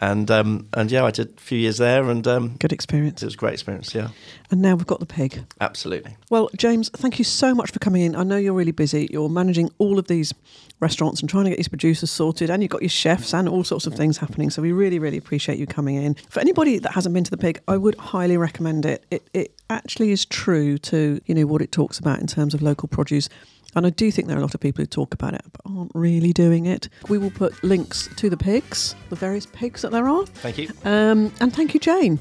and 0.00 0.30
um, 0.30 0.66
and 0.74 0.90
yeah, 0.90 1.04
I 1.04 1.10
did 1.10 1.34
a 1.36 1.40
few 1.40 1.58
years 1.58 1.78
there, 1.78 2.08
and 2.08 2.26
um, 2.26 2.56
Good 2.58 2.72
experience. 2.72 3.22
it 3.22 3.26
was 3.26 3.34
a 3.34 3.36
great 3.38 3.52
experience. 3.54 3.94
Yeah, 3.94 4.08
And 4.50 4.62
now 4.62 4.74
we've 4.74 4.86
got 4.86 5.00
the 5.00 5.06
pig. 5.06 5.44
absolutely. 5.60 6.16
Well, 6.30 6.48
James, 6.56 6.88
thank 6.90 7.18
you 7.18 7.24
so 7.24 7.54
much 7.54 7.70
for 7.70 7.78
coming 7.78 8.02
in. 8.02 8.16
I 8.16 8.22
know 8.22 8.36
you're 8.36 8.54
really 8.54 8.72
busy. 8.72 9.08
You're 9.10 9.28
managing 9.28 9.70
all 9.78 9.98
of 9.98 10.06
these 10.08 10.32
restaurants 10.80 11.20
and 11.20 11.28
trying 11.28 11.44
to 11.44 11.50
get 11.50 11.56
these 11.58 11.68
producers 11.68 12.10
sorted, 12.10 12.48
and 12.50 12.62
you've 12.62 12.70
got 12.70 12.80
your 12.82 12.88
chefs 12.88 13.34
and 13.34 13.48
all 13.48 13.64
sorts 13.64 13.86
of 13.86 13.94
things 13.94 14.16
happening. 14.18 14.48
So 14.50 14.62
we 14.62 14.72
really, 14.72 14.98
really 14.98 15.18
appreciate 15.18 15.58
you 15.58 15.66
coming 15.66 15.96
in. 15.96 16.14
For 16.30 16.40
anybody 16.40 16.78
that 16.78 16.92
hasn't 16.92 17.14
been 17.14 17.24
to 17.24 17.30
the 17.30 17.36
pig, 17.36 17.60
I 17.68 17.76
would 17.76 17.96
highly 17.96 18.36
recommend 18.36 18.86
it. 18.86 19.04
It 19.10 19.22
it 19.34 19.52
actually 19.68 20.10
is 20.10 20.24
true 20.24 20.78
to 20.78 21.20
you 21.26 21.34
know 21.34 21.46
what 21.46 21.60
it 21.62 21.70
talks 21.72 21.98
about 21.98 22.18
in 22.20 22.26
terms 22.26 22.54
of 22.54 22.62
local 22.62 22.88
produce. 22.88 23.28
And 23.76 23.86
I 23.86 23.90
do 23.90 24.10
think 24.10 24.26
there 24.28 24.36
are 24.36 24.40
a 24.40 24.42
lot 24.42 24.54
of 24.54 24.60
people 24.60 24.82
who 24.82 24.86
talk 24.86 25.14
about 25.14 25.34
it 25.34 25.42
but 25.52 25.60
aren't 25.64 25.92
really 25.94 26.32
doing 26.32 26.66
it. 26.66 26.88
We 27.08 27.18
will 27.18 27.30
put 27.30 27.62
links 27.62 28.08
to 28.16 28.28
the 28.28 28.36
pigs, 28.36 28.94
the 29.10 29.16
various 29.16 29.46
pigs 29.46 29.82
that 29.82 29.92
there 29.92 30.08
are. 30.08 30.26
Thank 30.26 30.58
you. 30.58 30.68
Um, 30.84 31.32
and 31.40 31.54
thank 31.54 31.72
you, 31.74 31.80
Jane. 31.80 32.18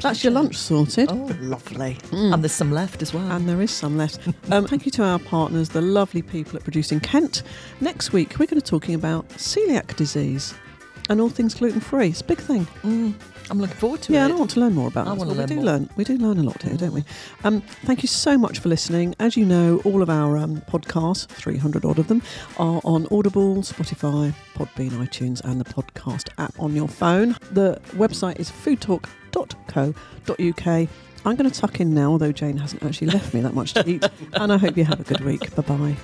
That's 0.00 0.22
your 0.22 0.32
lunch 0.32 0.56
sorted. 0.56 1.08
oh, 1.10 1.30
lovely. 1.40 1.98
And 2.12 2.42
there's 2.42 2.52
some 2.52 2.72
left 2.72 3.02
as 3.02 3.12
well. 3.12 3.30
And 3.30 3.48
there 3.48 3.60
is 3.60 3.70
some 3.70 3.96
left. 3.96 4.20
Um, 4.50 4.66
thank 4.66 4.84
you 4.84 4.92
to 4.92 5.04
our 5.04 5.18
partners, 5.18 5.70
the 5.70 5.80
lovely 5.80 6.20
people 6.20 6.56
at 6.56 6.62
Produced 6.64 6.92
in 6.92 7.00
Kent. 7.00 7.42
Next 7.80 8.12
week, 8.12 8.30
we're 8.32 8.46
going 8.46 8.48
to 8.48 8.54
be 8.56 8.60
talking 8.60 8.94
about 8.94 9.26
celiac 9.30 9.96
disease 9.96 10.52
and 11.08 11.20
all 11.20 11.28
things 11.30 11.54
gluten 11.54 11.80
free. 11.80 12.08
It's 12.08 12.20
a 12.20 12.24
big 12.24 12.38
thing. 12.38 12.66
Mm, 12.82 13.14
I'm 13.52 13.60
looking 13.60 13.76
forward 13.76 14.02
to 14.02 14.12
yeah, 14.14 14.22
it. 14.22 14.24
and 14.24 14.32
I 14.32 14.36
want 14.38 14.50
to 14.52 14.60
learn 14.60 14.72
more 14.72 14.88
about 14.88 15.06
I 15.06 15.12
it. 15.12 15.18
we 15.18 15.44
do 15.44 15.56
more. 15.56 15.64
learn. 15.64 15.90
We 15.94 16.04
do 16.04 16.16
learn 16.16 16.38
a 16.38 16.42
lot 16.42 16.62
here, 16.62 16.74
don't 16.74 16.94
we? 16.94 17.04
Um, 17.44 17.60
thank 17.84 18.02
you 18.02 18.08
so 18.08 18.38
much 18.38 18.60
for 18.60 18.70
listening. 18.70 19.14
As 19.20 19.36
you 19.36 19.44
know, 19.44 19.82
all 19.84 20.00
of 20.00 20.08
our 20.08 20.38
um, 20.38 20.62
podcasts, 20.62 21.26
300 21.26 21.84
odd 21.84 21.98
of 21.98 22.08
them, 22.08 22.22
are 22.56 22.80
on 22.82 23.06
Audible, 23.10 23.56
Spotify, 23.56 24.32
Podbean, 24.54 24.92
iTunes, 24.92 25.44
and 25.44 25.60
the 25.60 25.66
podcast 25.66 26.30
app 26.38 26.58
on 26.58 26.74
your 26.74 26.88
phone. 26.88 27.36
The 27.50 27.78
website 27.90 28.40
is 28.40 28.50
foodtalk.co.uk. 28.50 30.88
I'm 31.24 31.36
going 31.36 31.48
to 31.50 31.60
tuck 31.60 31.78
in 31.78 31.92
now, 31.92 32.12
although 32.12 32.32
Jane 32.32 32.56
hasn't 32.56 32.82
actually 32.82 33.08
left 33.08 33.34
me 33.34 33.42
that 33.42 33.52
much 33.52 33.74
to 33.74 33.86
eat. 33.86 34.08
and 34.32 34.50
I 34.50 34.56
hope 34.56 34.78
you 34.78 34.86
have 34.86 34.98
a 34.98 35.04
good 35.04 35.20
week. 35.20 35.54
Bye 35.54 35.62
bye. 35.62 35.94